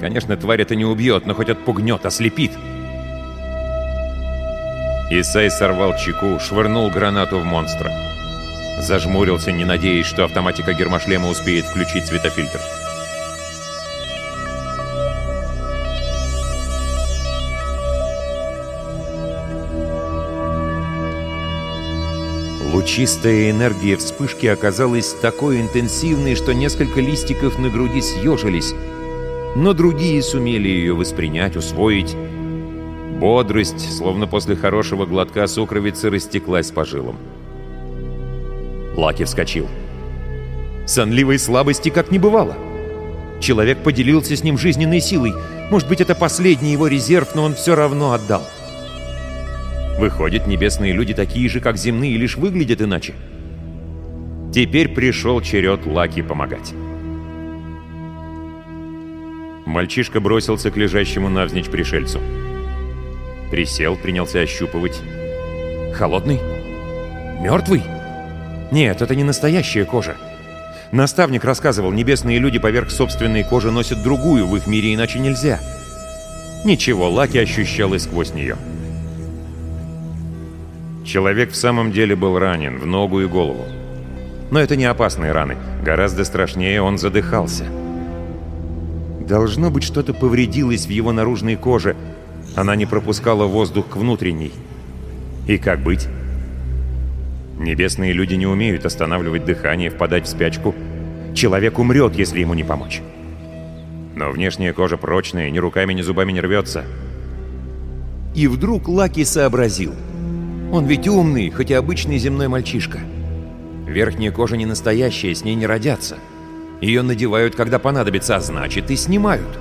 Конечно, 0.00 0.36
тварь 0.36 0.62
это 0.62 0.74
не 0.74 0.84
убьет, 0.84 1.26
но 1.26 1.34
хоть 1.34 1.48
отпугнет, 1.48 2.04
ослепит. 2.06 2.52
Исай 5.10 5.50
сорвал 5.50 5.96
чеку, 5.96 6.38
швырнул 6.40 6.90
гранату 6.90 7.38
в 7.38 7.44
монстра. 7.44 7.90
Зажмурился, 8.80 9.52
не 9.52 9.64
надеясь, 9.64 10.06
что 10.06 10.24
автоматика 10.24 10.72
гермошлема 10.72 11.28
успеет 11.28 11.66
включить 11.66 12.06
светофильтр. 12.06 12.58
Лучистая 22.72 23.50
энергия 23.50 23.96
вспышки 23.96 24.46
оказалась 24.46 25.12
такой 25.22 25.60
интенсивной, 25.60 26.34
что 26.34 26.52
несколько 26.52 27.00
листиков 27.00 27.58
на 27.58 27.70
груди 27.70 28.02
съежились, 28.02 28.74
но 29.54 29.72
другие 29.72 30.22
сумели 30.22 30.68
ее 30.68 30.94
воспринять, 30.94 31.56
усвоить. 31.56 32.16
Бодрость, 33.20 33.96
словно 33.96 34.26
после 34.26 34.56
хорошего 34.56 35.06
глотка 35.06 35.46
сукровицы, 35.46 36.10
растеклась 36.10 36.70
по 36.70 36.84
жилам. 36.84 37.16
Лаки 38.96 39.24
вскочил. 39.24 39.68
Сонливой 40.86 41.38
слабости 41.38 41.88
как 41.88 42.10
не 42.10 42.18
бывало. 42.18 42.56
Человек 43.40 43.78
поделился 43.78 44.36
с 44.36 44.42
ним 44.42 44.58
жизненной 44.58 45.00
силой. 45.00 45.32
Может 45.70 45.88
быть, 45.88 46.00
это 46.00 46.14
последний 46.14 46.72
его 46.72 46.86
резерв, 46.86 47.34
но 47.34 47.44
он 47.44 47.54
все 47.54 47.74
равно 47.74 48.12
отдал. 48.12 48.42
Выходит, 49.98 50.46
небесные 50.46 50.92
люди 50.92 51.14
такие 51.14 51.48
же, 51.48 51.60
как 51.60 51.76
земные, 51.76 52.16
лишь 52.16 52.36
выглядят 52.36 52.82
иначе. 52.82 53.14
Теперь 54.52 54.88
пришел 54.88 55.40
черед 55.40 55.86
Лаки 55.86 56.22
помогать. 56.22 56.74
Мальчишка 59.66 60.20
бросился 60.20 60.70
к 60.70 60.76
лежащему 60.76 61.28
навзничь 61.28 61.66
пришельцу. 61.66 62.20
Присел, 63.50 63.96
принялся 63.96 64.40
ощупывать. 64.40 65.00
Холодный? 65.94 66.40
Мертвый? 67.40 67.82
Нет, 68.70 69.00
это 69.02 69.14
не 69.14 69.24
настоящая 69.24 69.84
кожа. 69.84 70.16
Наставник 70.92 71.44
рассказывал, 71.44 71.92
небесные 71.92 72.38
люди 72.38 72.58
поверх 72.58 72.90
собственной 72.90 73.44
кожи 73.44 73.70
носят 73.70 74.02
другую, 74.02 74.46
в 74.46 74.56
их 74.56 74.66
мире 74.66 74.94
иначе 74.94 75.18
нельзя. 75.18 75.60
Ничего, 76.64 77.10
Лаки 77.10 77.38
ощущал 77.38 77.94
и 77.94 77.98
сквозь 77.98 78.32
нее.— 78.32 78.56
Человек 81.04 81.52
в 81.52 81.56
самом 81.56 81.92
деле 81.92 82.16
был 82.16 82.38
ранен 82.38 82.78
в 82.78 82.86
ногу 82.86 83.20
и 83.20 83.26
голову. 83.26 83.66
Но 84.50 84.58
это 84.58 84.74
не 84.74 84.86
опасные 84.86 85.32
раны. 85.32 85.56
Гораздо 85.82 86.24
страшнее 86.24 86.80
он 86.80 86.98
задыхался. 86.98 87.64
Должно 89.26 89.70
быть, 89.70 89.84
что-то 89.84 90.12
повредилось 90.12 90.86
в 90.86 90.90
его 90.90 91.12
наружной 91.12 91.56
коже. 91.56 91.96
Она 92.56 92.76
не 92.76 92.86
пропускала 92.86 93.46
воздух 93.46 93.88
к 93.88 93.96
внутренней. 93.96 94.52
И 95.46 95.58
как 95.58 95.80
быть? 95.80 96.08
Небесные 97.58 98.12
люди 98.12 98.34
не 98.34 98.46
умеют 98.46 98.84
останавливать 98.84 99.44
дыхание, 99.44 99.90
впадать 99.90 100.26
в 100.26 100.28
спячку. 100.28 100.74
Человек 101.34 101.78
умрет, 101.78 102.14
если 102.14 102.40
ему 102.40 102.54
не 102.54 102.64
помочь. 102.64 103.00
Но 104.14 104.30
внешняя 104.30 104.72
кожа 104.72 104.96
прочная, 104.96 105.50
ни 105.50 105.58
руками, 105.58 105.92
ни 105.92 106.02
зубами 106.02 106.32
не 106.32 106.40
рвется. 106.40 106.84
И 108.34 108.46
вдруг 108.46 108.88
Лаки 108.88 109.24
сообразил— 109.24 109.94
он 110.74 110.86
ведь 110.86 111.06
умный, 111.06 111.50
хоть 111.50 111.70
и 111.70 111.74
обычный 111.74 112.18
земной 112.18 112.48
мальчишка. 112.48 112.98
Верхняя 113.86 114.32
кожа 114.32 114.56
не 114.56 114.66
настоящая, 114.66 115.32
с 115.32 115.44
ней 115.44 115.54
не 115.54 115.66
родятся. 115.66 116.16
Ее 116.80 117.02
надевают, 117.02 117.54
когда 117.54 117.78
понадобится, 117.78 118.36
а 118.36 118.40
значит 118.40 118.90
и 118.90 118.96
снимают. 118.96 119.58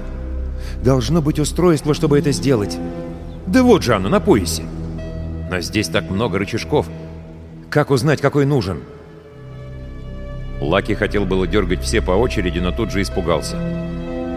Должно 0.83 1.21
быть 1.21 1.39
устройство, 1.39 1.93
чтобы 1.93 2.19
это 2.19 2.31
сделать. 2.31 2.77
Да 3.47 3.63
вот 3.63 3.83
же 3.83 3.95
оно, 3.95 4.09
на 4.09 4.19
поясе. 4.19 4.63
Но 5.49 5.61
здесь 5.61 5.87
так 5.87 6.09
много 6.09 6.39
рычажков. 6.39 6.87
Как 7.69 7.91
узнать, 7.91 8.21
какой 8.21 8.45
нужен? 8.45 8.81
Лаки 10.59 10.93
хотел 10.93 11.25
было 11.25 11.47
дергать 11.47 11.81
все 11.81 12.01
по 12.01 12.11
очереди, 12.11 12.59
но 12.59 12.71
тут 12.71 12.91
же 12.91 13.01
испугался. 13.01 13.57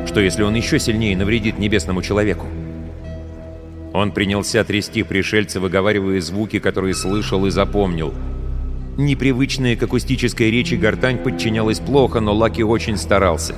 Что 0.07 0.21
если 0.21 0.43
он 0.43 0.55
еще 0.55 0.79
сильнее 0.79 1.17
навредит 1.17 1.59
небесному 1.59 2.03
человеку? 2.03 2.47
Он 3.93 4.13
принялся 4.13 4.63
трясти 4.65 5.03
пришельца, 5.03 5.59
выговаривая 5.59 6.21
звуки, 6.21 6.59
которые 6.59 6.95
слышал 6.95 7.47
и 7.47 7.51
запомнил. 7.51 8.13
Непривычная 8.97 9.77
к 9.77 9.83
акустической 9.83 10.51
речи 10.51 10.75
гортань 10.75 11.19
подчинялась 11.19 11.81
плохо, 11.81 12.21
но 12.21 12.33
Лаки 12.33 12.63
очень 12.63 12.97
старался. 12.97 13.55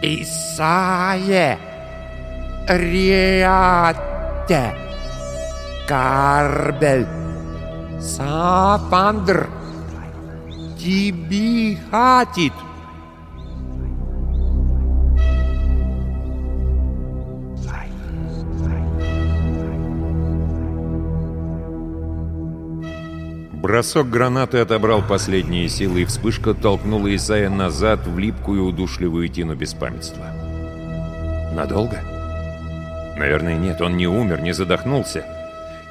«Исае! 0.00 1.58
Риате! 2.68 3.96
Карбель! 5.88 7.06
Сафандр! 8.00 9.48
Тебе 10.78 11.78
хатит!» 11.90 12.52
Бросок 23.58 24.08
гранаты 24.08 24.58
отобрал 24.58 25.02
последние 25.02 25.68
силы, 25.68 26.02
и 26.02 26.04
вспышка 26.04 26.54
толкнула 26.54 27.14
Исая 27.16 27.50
назад 27.50 28.06
в 28.06 28.16
липкую 28.16 28.64
удушливую 28.64 29.28
тину 29.28 29.56
беспамятства. 29.56 30.26
Надолго? 31.52 31.98
Наверное, 33.16 33.56
нет, 33.56 33.80
он 33.80 33.96
не 33.96 34.06
умер, 34.06 34.42
не 34.42 34.52
задохнулся. 34.52 35.24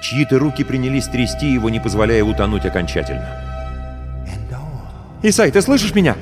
Чьи-то 0.01 0.39
руки 0.39 0.63
принялись 0.63 1.07
трясти 1.07 1.51
его, 1.51 1.69
не 1.69 1.81
позволяя 1.81 2.23
утонуть 2.23 2.65
окончательно. 2.65 3.27
«Исай, 5.21 5.51
ты 5.51 5.61
слышишь 5.61 5.93
меня?» 5.93 6.15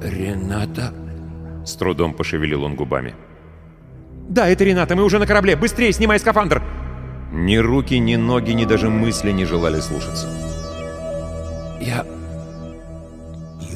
«Рената?» 0.00 0.92
С 1.64 1.74
трудом 1.74 2.14
пошевелил 2.14 2.62
он 2.62 2.76
губами. 2.76 3.16
«Да, 4.28 4.48
это 4.48 4.62
Рената, 4.62 4.94
мы 4.94 5.02
уже 5.02 5.18
на 5.18 5.26
корабле! 5.26 5.56
Быстрее, 5.56 5.92
снимай 5.92 6.20
скафандр!» 6.20 6.62
Ни 7.36 7.58
руки, 7.58 7.98
ни 7.98 8.16
ноги, 8.16 8.52
ни 8.52 8.64
даже 8.64 8.88
мысли 8.88 9.30
не 9.30 9.44
желали 9.44 9.80
слушаться. 9.80 10.26
«Я... 11.78 12.06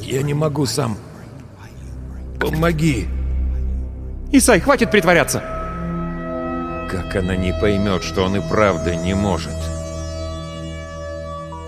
я 0.00 0.22
не 0.22 0.32
могу 0.32 0.64
сам. 0.64 0.96
Помоги!» 2.40 3.06
«Исай, 4.32 4.60
хватит 4.60 4.90
притворяться!» 4.90 5.42
Как 6.90 7.14
она 7.16 7.36
не 7.36 7.52
поймет, 7.52 8.02
что 8.02 8.24
он 8.24 8.36
и 8.36 8.40
правда 8.40 8.96
не 8.96 9.14
может? 9.14 9.52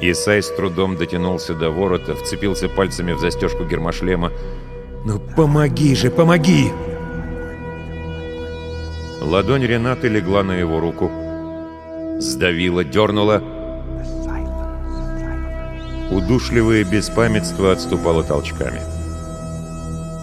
Исай 0.01 0.43
с 0.43 0.49
трудом 0.49 0.97
дотянулся 0.97 1.55
до 1.55 1.70
ворота, 1.70 2.14
вцепился 2.14 2.70
пальцами 2.70 3.12
в 3.12 3.20
застежку 3.20 3.64
гермошлема. 3.64 4.32
«Ну 5.05 5.20
помоги 5.36 5.95
же, 5.95 6.11
помоги!» 6.11 6.72
Ладонь 9.20 9.66
Ренаты 9.66 10.09
легла 10.09 10.43
на 10.43 10.53
его 10.53 10.80
руку. 10.80 11.22
Сдавила, 12.23 12.85
дернула. 12.85 13.43
Удушливое 16.12 16.85
беспамятство 16.85 17.73
отступало 17.73 18.23
толчками. 18.23 18.81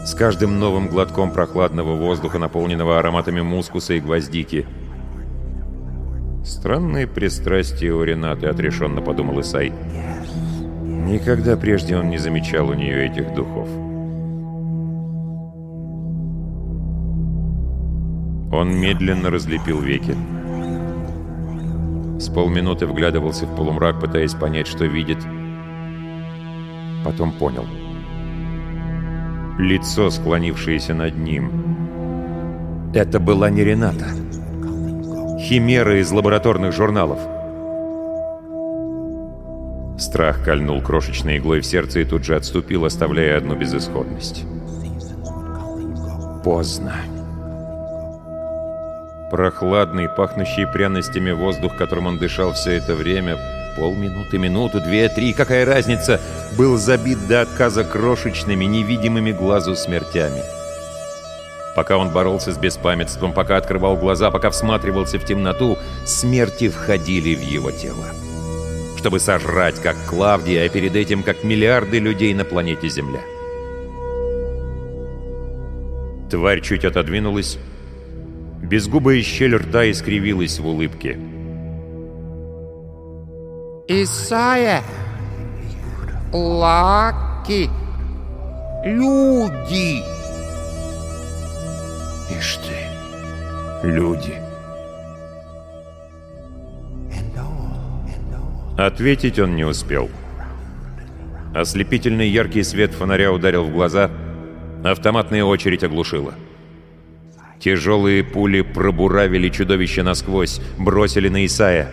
С 0.06 0.16
каждым 0.16 0.60
новым 0.60 0.88
глотком 0.88 1.30
прохладного 1.32 1.95
воздуха, 1.97 2.39
наполненного 2.39 3.00
ароматами 3.00 3.41
мускуса 3.41 3.95
и 3.95 4.00
гвоздики. 4.00 4.66
Странные 6.45 7.06
пристрастия 7.06 7.91
у 7.91 8.02
Ренаты, 8.02 8.47
отрешенно 8.47 9.02
подумал 9.02 9.41
Исай. 9.41 9.74
Никогда 10.82 11.58
прежде 11.58 11.97
он 11.97 12.10
не 12.10 12.18
замечал 12.18 12.70
у 12.70 12.74
нее 12.76 13.08
этих 13.08 13.34
духов. 13.34 13.68
Он 18.54 18.74
медленно 18.80 19.30
разлепил 19.30 19.82
веки. 19.82 20.16
С 22.20 22.28
полминуты 22.28 22.86
вглядывался 22.86 23.45
в 23.45 23.55
полумрак, 23.55 24.01
пытаясь 24.01 24.34
понять, 24.34 24.67
что 24.67 24.84
видит. 24.84 25.20
Потом 27.05 27.32
понял. 27.32 27.65
Лицо, 29.57 30.09
склонившееся 30.09 30.93
над 30.93 31.17
ним. 31.17 32.91
Это 32.93 33.20
была 33.20 33.49
не 33.49 33.63
Рената. 33.63 34.07
Химера 35.39 36.01
из 36.01 36.11
лабораторных 36.11 36.74
журналов. 36.74 37.20
Страх 39.97 40.43
кольнул 40.43 40.82
крошечной 40.82 41.38
иглой 41.38 41.61
в 41.61 41.65
сердце 41.65 42.01
и 42.01 42.05
тут 42.05 42.26
же 42.26 42.36
отступил, 42.36 42.84
оставляя 42.84 43.38
одну 43.38 43.55
безысходность. 43.55 44.43
Поздно. 46.43 46.95
Прохладный, 49.30 50.09
пахнущий 50.09 50.65
пряностями 50.65 51.32
воздух, 51.32 51.77
которым 51.77 52.07
он 52.07 52.17
дышал 52.17 52.53
все 52.53 52.73
это 52.73 52.95
время, 52.95 53.38
полминуты, 53.77 54.39
минуту, 54.39 54.82
две, 54.82 55.07
три, 55.07 55.34
какая 55.34 55.65
разница, 55.65 56.19
был 56.57 56.77
забит 56.77 57.27
до 57.27 57.41
отказа 57.41 57.84
крошечными, 57.84 58.65
невидимыми 58.65 59.32
глазу 59.32 59.75
смертями. 59.75 60.41
Пока 61.75 61.97
он 61.97 62.09
боролся 62.09 62.51
с 62.51 62.57
беспамятством, 62.57 63.32
пока 63.32 63.57
открывал 63.57 63.95
глаза, 63.95 64.32
пока 64.32 64.49
всматривался 64.49 65.19
в 65.19 65.25
темноту, 65.25 65.77
смерти 66.05 66.67
входили 66.67 67.36
в 67.36 67.41
его 67.41 67.71
тело. 67.71 68.07
Чтобы 68.97 69.19
сожрать, 69.19 69.80
как 69.80 69.95
Клавдия, 70.09 70.65
а 70.65 70.69
перед 70.69 70.95
этим, 70.95 71.23
как 71.23 71.43
миллиарды 71.43 71.99
людей 71.99 72.34
на 72.34 72.43
планете 72.43 72.89
Земля. 72.89 73.21
Тварь 76.30 76.61
чуть 76.61 76.84
отодвинулась, 76.84 77.57
Безгубая 78.70 79.22
щель 79.24 79.55
рта 79.55 79.89
искривилась 79.89 80.59
в 80.59 80.67
улыбке. 80.67 81.17
Исайя! 83.88 84.84
Лаки! 86.32 87.67
Люди! 88.86 90.03
Ишь 92.30 92.57
ты, 92.57 93.88
люди. 93.88 94.36
Ответить 98.78 99.39
он 99.39 99.55
не 99.55 99.65
успел. 99.65 100.09
Ослепительный 101.55 102.30
яркий 102.30 102.61
свет 102.61 102.91
фонаря 102.91 103.32
ударил 103.32 103.63
в 103.63 103.74
глаза, 103.74 104.11
автоматная 104.84 105.43
очередь 105.43 105.84
оглушила. 105.84 106.36
Тяжелые 107.60 108.24
пули 108.24 108.62
пробуравили 108.62 109.49
чудовище 109.49 110.01
насквозь, 110.01 110.62
бросили 110.78 111.28
на 111.28 111.45
Исая. 111.45 111.91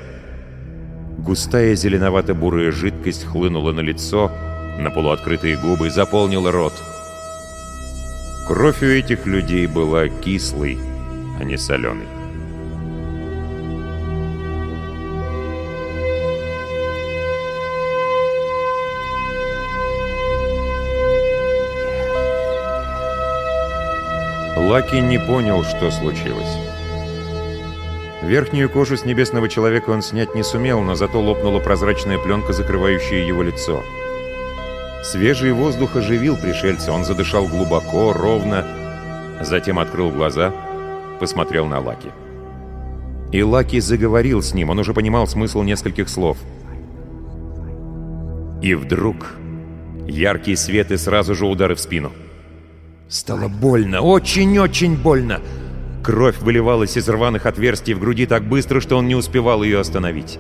Густая 1.19 1.75
зеленовато-бурая 1.75 2.71
жидкость 2.71 3.25
хлынула 3.25 3.73
на 3.73 3.81
лицо, 3.81 4.31
на 4.79 4.91
полуоткрытые 4.91 5.57
губы, 5.57 5.91
заполнила 5.91 6.53
рот. 6.53 6.75
Кровь 8.47 8.83
у 8.83 8.87
этих 8.87 9.27
людей 9.27 9.67
была 9.67 10.09
кислой, 10.09 10.79
а 11.41 11.43
не 11.43 11.59
соленой. 11.59 12.16
Лаки 24.77 25.01
не 25.01 25.18
понял, 25.18 25.64
что 25.64 25.91
случилось. 25.91 26.59
Верхнюю 28.22 28.68
кожу 28.68 28.99
с 28.99 29.07
небесного 29.07 29.49
человека 29.49 29.89
он 29.89 30.03
снять 30.03 30.35
не 30.35 30.43
сумел, 30.43 30.83
но 30.83 30.95
зато 30.95 31.18
лопнула 31.18 31.61
прозрачная 31.61 32.18
пленка, 32.18 32.53
закрывающая 32.53 33.27
его 33.27 33.43
лицо. 33.43 33.83
Свежий 35.03 35.53
воздух 35.53 35.97
оживил 35.97 36.37
пришельца, 36.37 36.93
он 36.93 37.07
задышал 37.07 37.47
глубоко, 37.49 38.12
ровно, 38.12 38.66
затем 39.41 39.79
открыл 39.79 40.11
глаза, 40.11 40.53
посмотрел 41.20 41.64
на 41.64 41.81
Лаки. 41.81 42.11
И 43.33 43.43
Лаки 43.43 43.81
заговорил 43.81 44.43
с 44.43 44.53
ним, 44.53 44.68
он 44.68 44.79
уже 44.79 44.93
понимал 44.93 45.27
смысл 45.27 45.62
нескольких 45.62 46.11
слов. 46.11 46.37
И 48.61 48.74
вдруг 48.74 49.37
яркий 50.07 50.55
свет 50.55 50.91
и 50.91 50.99
сразу 50.99 51.35
же 51.35 51.47
удары 51.47 51.74
в 51.74 51.81
спину— 51.81 52.12
Стало 53.09 53.49
больно, 53.49 54.01
очень-очень 54.01 54.97
больно. 54.97 55.41
Кровь 56.03 56.39
выливалась 56.39 56.97
из 56.97 57.09
рваных 57.09 57.47
отверстий 57.47 57.95
в 57.95 58.01
груди 58.01 58.27
так 58.27 58.45
быстро, 58.45 58.81
что 58.81 58.97
он 58.97 59.07
не 59.09 59.15
успевал 59.15 59.63
ее 59.63 59.81
остановить. 59.81 60.39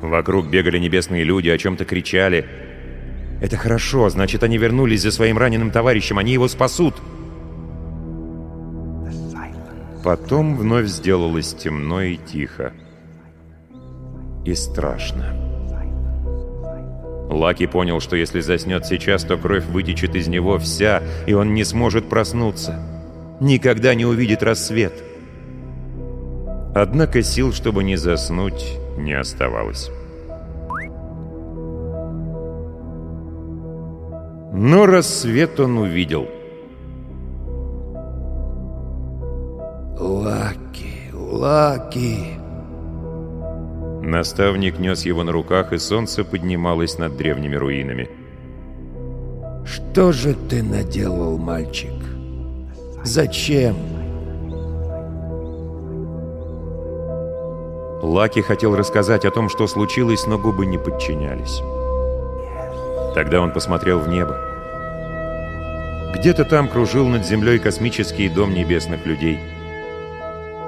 Вокруг 0.00 0.48
бегали 0.48 0.78
небесные 0.78 1.24
люди, 1.24 1.48
о 1.48 1.58
чем-то 1.58 1.84
кричали. 1.84 2.46
«Это 3.40 3.56
хорошо, 3.56 4.08
значит, 4.08 4.42
они 4.42 4.56
вернулись 4.56 5.02
за 5.02 5.10
своим 5.10 5.36
раненым 5.36 5.70
товарищем, 5.70 6.18
они 6.18 6.32
его 6.32 6.48
спасут!» 6.48 6.94
Потом 10.04 10.56
вновь 10.56 10.86
сделалось 10.86 11.52
темно 11.52 12.00
и 12.00 12.16
тихо. 12.16 12.72
И 14.44 14.54
страшно. 14.54 15.55
Лаки 17.28 17.66
понял, 17.66 18.00
что 18.00 18.16
если 18.16 18.40
заснет 18.40 18.86
сейчас, 18.86 19.24
то 19.24 19.36
кровь 19.36 19.64
вытечет 19.66 20.14
из 20.14 20.28
него 20.28 20.58
вся, 20.58 21.02
и 21.26 21.34
он 21.34 21.54
не 21.54 21.64
сможет 21.64 22.08
проснуться. 22.08 22.80
Никогда 23.40 23.94
не 23.94 24.06
увидит 24.06 24.42
рассвет. 24.42 24.92
Однако 26.74 27.22
сил, 27.22 27.52
чтобы 27.52 27.84
не 27.84 27.96
заснуть, 27.96 28.78
не 28.96 29.12
оставалось. 29.12 29.90
Но 34.52 34.86
рассвет 34.86 35.60
он 35.60 35.78
увидел. 35.78 36.28
«Лаки, 39.98 41.10
Лаки!» 41.12 42.45
Наставник 44.06 44.78
нес 44.78 45.04
его 45.04 45.24
на 45.24 45.32
руках, 45.32 45.72
и 45.72 45.78
солнце 45.78 46.22
поднималось 46.22 46.96
над 46.96 47.16
древними 47.16 47.56
руинами. 47.56 48.08
«Что 49.64 50.12
же 50.12 50.32
ты 50.48 50.62
наделал, 50.62 51.38
мальчик? 51.38 51.92
Зачем?» 53.02 53.74
Лаки 58.00 58.42
хотел 58.42 58.76
рассказать 58.76 59.24
о 59.24 59.32
том, 59.32 59.48
что 59.48 59.66
случилось, 59.66 60.24
но 60.28 60.38
губы 60.38 60.66
не 60.66 60.78
подчинялись. 60.78 61.60
Тогда 63.16 63.40
он 63.40 63.52
посмотрел 63.52 63.98
в 63.98 64.06
небо. 64.06 64.38
Где-то 66.14 66.44
там 66.44 66.68
кружил 66.68 67.08
над 67.08 67.26
землей 67.26 67.58
космический 67.58 68.28
дом 68.28 68.54
небесных 68.54 69.04
людей. 69.04 69.40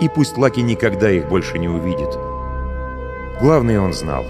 И 0.00 0.08
пусть 0.08 0.36
Лаки 0.36 0.58
никогда 0.58 1.08
их 1.08 1.28
больше 1.28 1.60
не 1.60 1.68
увидит— 1.68 2.18
Главное 3.40 3.80
он 3.80 3.92
знал. 3.92 4.26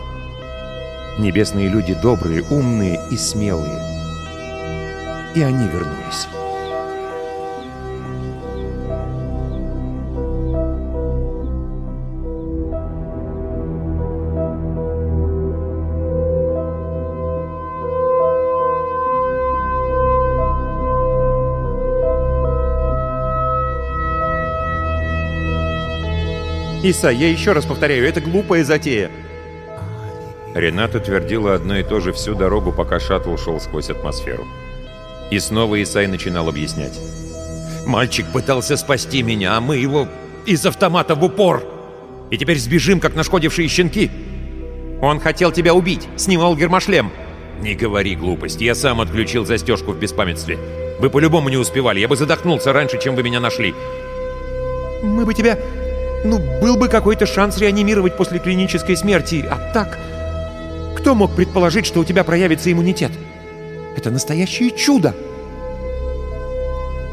Небесные 1.19 1.69
люди 1.69 1.95
добрые, 1.95 2.43
умные 2.43 3.01
и 3.11 3.17
смелые. 3.17 3.81
И 5.35 5.41
они 5.41 5.67
вернулись. 5.67 6.29
Иса, 26.89 27.11
я 27.11 27.29
еще 27.29 27.53
раз 27.53 27.67
повторяю, 27.67 28.07
это 28.09 28.21
глупая 28.23 28.65
затея. 28.65 29.11
Рената 30.55 31.01
твердила 31.01 31.55
одно 31.55 31.77
и 31.77 31.83
то 31.83 32.01
же 32.01 32.13
всю 32.13 32.35
дорогу, 32.35 32.73
пока 32.73 32.99
шаттл 32.99 33.37
шел 33.37 33.61
сквозь 33.61 33.91
атмосферу. 33.91 34.47
И 35.31 35.39
снова 35.39 35.83
Исай 35.83 36.07
начинал 36.07 36.49
объяснять. 36.49 36.99
Мальчик 37.87 38.27
пытался 38.33 38.77
спасти 38.79 39.23
меня, 39.23 39.57
а 39.57 39.61
мы 39.61 39.77
его 39.77 40.09
из 40.47 40.65
автомата 40.65 41.15
в 41.15 41.23
упор. 41.23 41.63
И 42.31 42.39
теперь 42.39 42.59
сбежим, 42.59 43.01
как 43.01 43.15
нашкодившие 43.15 43.69
щенки. 43.69 44.11
Он 45.03 45.21
хотел 45.21 45.53
тебя 45.53 45.75
убить, 45.75 46.09
снимал 46.17 46.57
гермошлем. 46.57 47.13
Не 47.61 47.75
говори 47.75 48.17
глупости, 48.17 48.65
я 48.65 48.75
сам 48.75 49.03
отключил 49.03 49.45
застежку 49.45 49.93
в 49.93 49.99
беспамятстве. 49.99 50.59
Вы 51.01 51.11
по-любому 51.11 51.51
не 51.51 51.57
успевали, 51.59 52.01
я 52.01 52.09
бы 52.09 52.17
задохнулся 52.17 52.73
раньше, 52.73 52.99
чем 52.99 53.15
вы 53.15 53.23
меня 53.23 53.41
нашли. 53.41 53.75
Мы 55.03 55.27
бы 55.27 55.35
тебя... 55.35 55.59
Ну, 56.25 56.39
был 56.61 56.77
бы 56.77 56.89
какой-то 56.89 57.27
шанс 57.27 57.59
реанимировать 57.59 58.17
после 58.17 58.39
клинической 58.39 58.97
смерти, 58.97 59.45
а 59.49 59.59
так... 59.73 59.99
Кто 60.97 61.15
мог 61.15 61.35
предположить, 61.37 61.87
что 61.87 62.01
у 62.01 62.05
тебя 62.05 62.25
проявится 62.25 62.73
иммунитет? 62.73 63.13
Это 63.97 64.11
настоящее 64.11 64.73
чудо! 64.73 65.15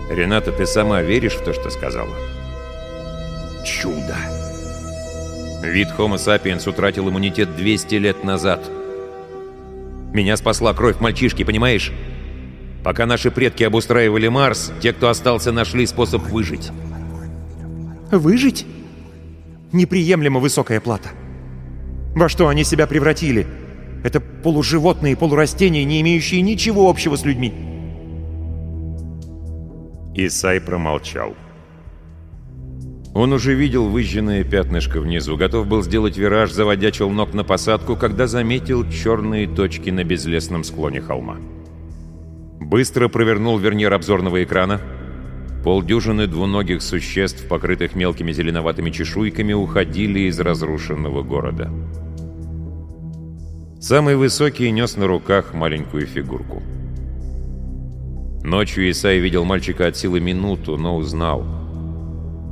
Рената, 0.10 0.52
ты 0.52 0.66
сама 0.66 1.02
веришь 1.02 1.36
в 1.36 1.44
то, 1.44 1.54
что 1.54 1.70
сказала? 1.70 2.16
Чудо. 3.64 4.16
Вид 5.62 5.90
Homo 5.98 6.16
sapiens 6.16 6.68
утратил 6.70 7.10
иммунитет 7.10 7.56
200 7.56 7.96
лет 7.96 8.24
назад. 8.24 8.70
Меня 10.14 10.38
спасла 10.38 10.74
кровь 10.74 11.00
мальчишки, 11.00 11.44
понимаешь? 11.44 11.92
Пока 12.84 13.06
наши 13.06 13.32
предки 13.32 13.64
обустраивали 13.64 14.28
Марс, 14.28 14.72
те, 14.80 14.94
кто 14.94 15.10
остался, 15.10 15.52
нашли 15.52 15.86
способ 15.88 16.22
выжить. 16.24 16.70
Выжить? 18.12 18.66
Неприемлемо 19.72 20.40
высокая 20.40 20.80
плата. 20.80 21.10
Во 22.16 22.30
что 22.30 22.48
они 22.48 22.64
себя 22.64 22.88
превратили? 22.88 23.46
Это 24.04 24.20
полуживотные, 24.20 25.18
полурастения, 25.18 25.84
не 25.84 26.02
имеющие 26.02 26.42
ничего 26.42 26.90
общего 26.90 27.16
с 27.16 27.26
людьми. 27.26 27.54
Исай 30.16 30.62
промолчал. 30.62 31.36
Он 33.16 33.32
уже 33.32 33.54
видел 33.54 33.88
выжженное 33.88 34.44
пятнышко 34.44 35.00
внизу, 35.00 35.38
готов 35.38 35.68
был 35.68 35.82
сделать 35.84 36.18
вираж, 36.18 36.52
заводя 36.52 36.92
челнок 36.92 37.34
на 37.34 37.46
посадку, 37.46 37.96
когда 37.96 38.28
заметил 38.28 38.90
черные 38.90 39.48
точки 39.48 39.90
на 39.90 40.04
безлесном 40.04 40.66
склоне 40.66 41.02
холма. 41.02 41.38
Быстро 42.60 43.08
провернул 43.08 43.58
вернир 43.58 43.94
обзорного 43.94 44.44
экрана. 44.44 44.82
Полдюжины 45.66 46.28
двуногих 46.28 46.84
существ, 46.84 47.48
покрытых 47.48 47.96
мелкими 47.96 48.32
зеленоватыми 48.32 48.92
чешуйками, 48.92 49.54
уходили 49.54 50.20
из 50.20 50.40
разрушенного 50.40 51.24
города. 51.24 51.72
Самый 53.82 54.16
высокий 54.16 54.70
нес 54.70 54.96
на 54.96 55.08
руках 55.08 55.56
маленькую 55.56 56.06
фигурку. 56.06 56.62
Ночью 58.44 58.92
Исай 58.92 59.18
видел 59.18 59.44
мальчика 59.44 59.88
от 59.88 59.98
силы 59.98 60.20
минуту, 60.20 60.78
но 60.78 60.98
узнал. 60.98 61.44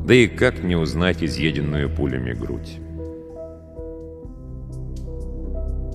Да 0.07 0.16
и 0.16 0.28
как 0.28 0.64
не 0.64 0.76
узнать 0.76 1.24
изъеденную 1.24 1.91
пулями 1.91 2.34
грудь? 2.34 2.80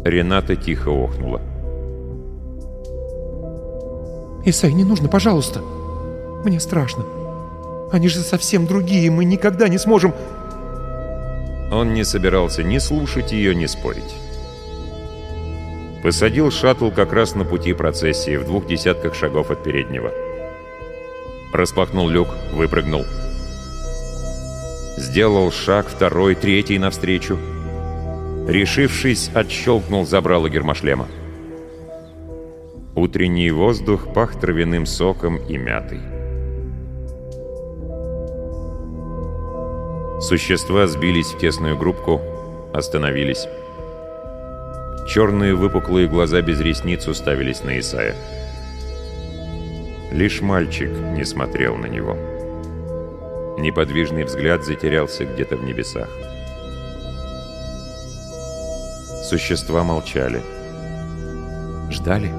Рената 0.04 0.54
тихо 0.54 0.90
охнула. 0.90 1.40
«Исай, 4.44 4.72
не 4.72 4.84
нужно, 4.84 5.08
пожалуйста. 5.08 5.60
Мне 6.45 6.61
страшно. 6.61 7.05
Они 7.91 8.09
же 8.09 8.20
совсем 8.20 8.66
другие, 8.66 9.11
мы 9.11 9.24
никогда 9.24 9.68
не 9.68 9.78
сможем...» 9.78 10.14
Он 11.70 11.93
не 11.93 12.05
собирался 12.05 12.62
ни 12.62 12.78
слушать 12.78 13.32
ее, 13.32 13.55
ни 13.55 13.66
спорить. 13.66 14.14
Посадил 16.03 16.51
шаттл 16.51 16.91
как 16.91 17.12
раз 17.12 17.34
на 17.34 17.45
пути 17.45 17.72
процессии, 17.74 18.36
в 18.36 18.45
двух 18.45 18.66
десятках 18.66 19.14
шагов 19.14 19.51
от 19.51 19.62
переднего. 19.62 20.12
Распахнул 21.53 22.09
люк, 22.09 22.28
выпрыгнул. 22.53 23.05
Сделал 24.97 25.51
шаг, 25.51 25.89
второй, 25.89 26.34
третий 26.34 26.78
навстречу. 26.78 27.39
Решившись, 28.47 29.30
отщелкнул 29.34 30.07
забрало 30.07 30.49
гермошлема. 30.49 31.09
Утренний 32.95 33.51
воздух 33.51 34.12
пах 34.14 34.41
травяным 34.41 34.86
соком 34.86 35.36
и 35.36 35.57
мятой. 35.57 36.17
Существа 40.20 40.88
сбились 40.88 41.32
в 41.32 41.38
тесную 41.38 41.76
группку, 41.76 42.20
остановились. 42.74 43.46
Черные 45.06 45.54
выпуклые 45.54 46.08
глаза 46.08 46.42
без 46.42 46.60
ресниц 46.60 47.06
уставились 47.06 47.62
на 47.62 47.78
Исая. 47.78 48.16
Лишь 50.10 50.40
мальчик 50.40 50.90
не 51.14 51.24
смотрел 51.24 51.76
на 51.76 51.86
него. 51.86 52.16
Неподвижный 53.60 54.24
взгляд 54.24 54.64
затерялся 54.64 55.24
где-то 55.24 55.56
в 55.56 55.62
небесах. 55.62 56.08
Существа 59.22 59.84
молчали. 59.84 60.42
Ждали? 61.90 62.30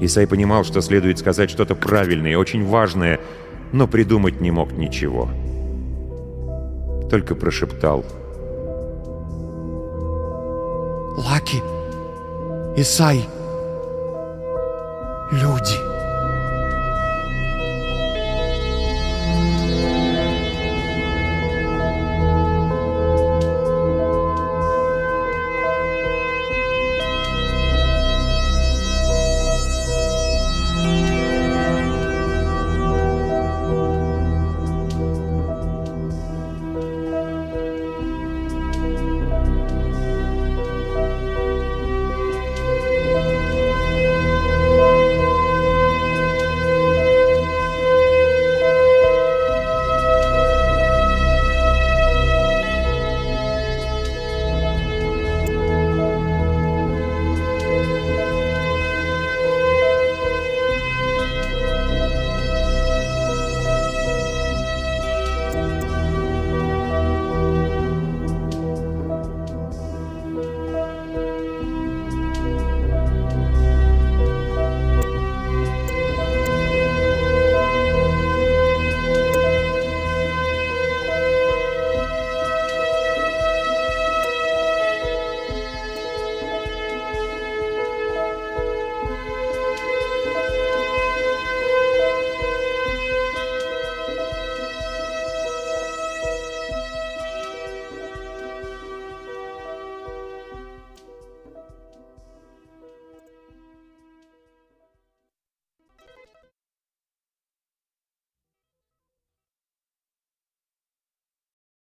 Исай 0.00 0.26
понимал, 0.26 0.64
что 0.64 0.80
следует 0.80 1.18
сказать 1.18 1.50
что-то 1.50 1.74
правильное 1.74 2.38
очень 2.38 2.64
важное, 2.64 3.20
но 3.72 3.86
придумать 3.86 4.40
не 4.40 4.50
мог 4.50 4.72
ничего. 4.72 5.28
Только 7.10 7.34
прошептал— 7.34 8.04
Лаки, 11.18 11.60
Исай, 12.76 13.28
люди. 15.32 15.87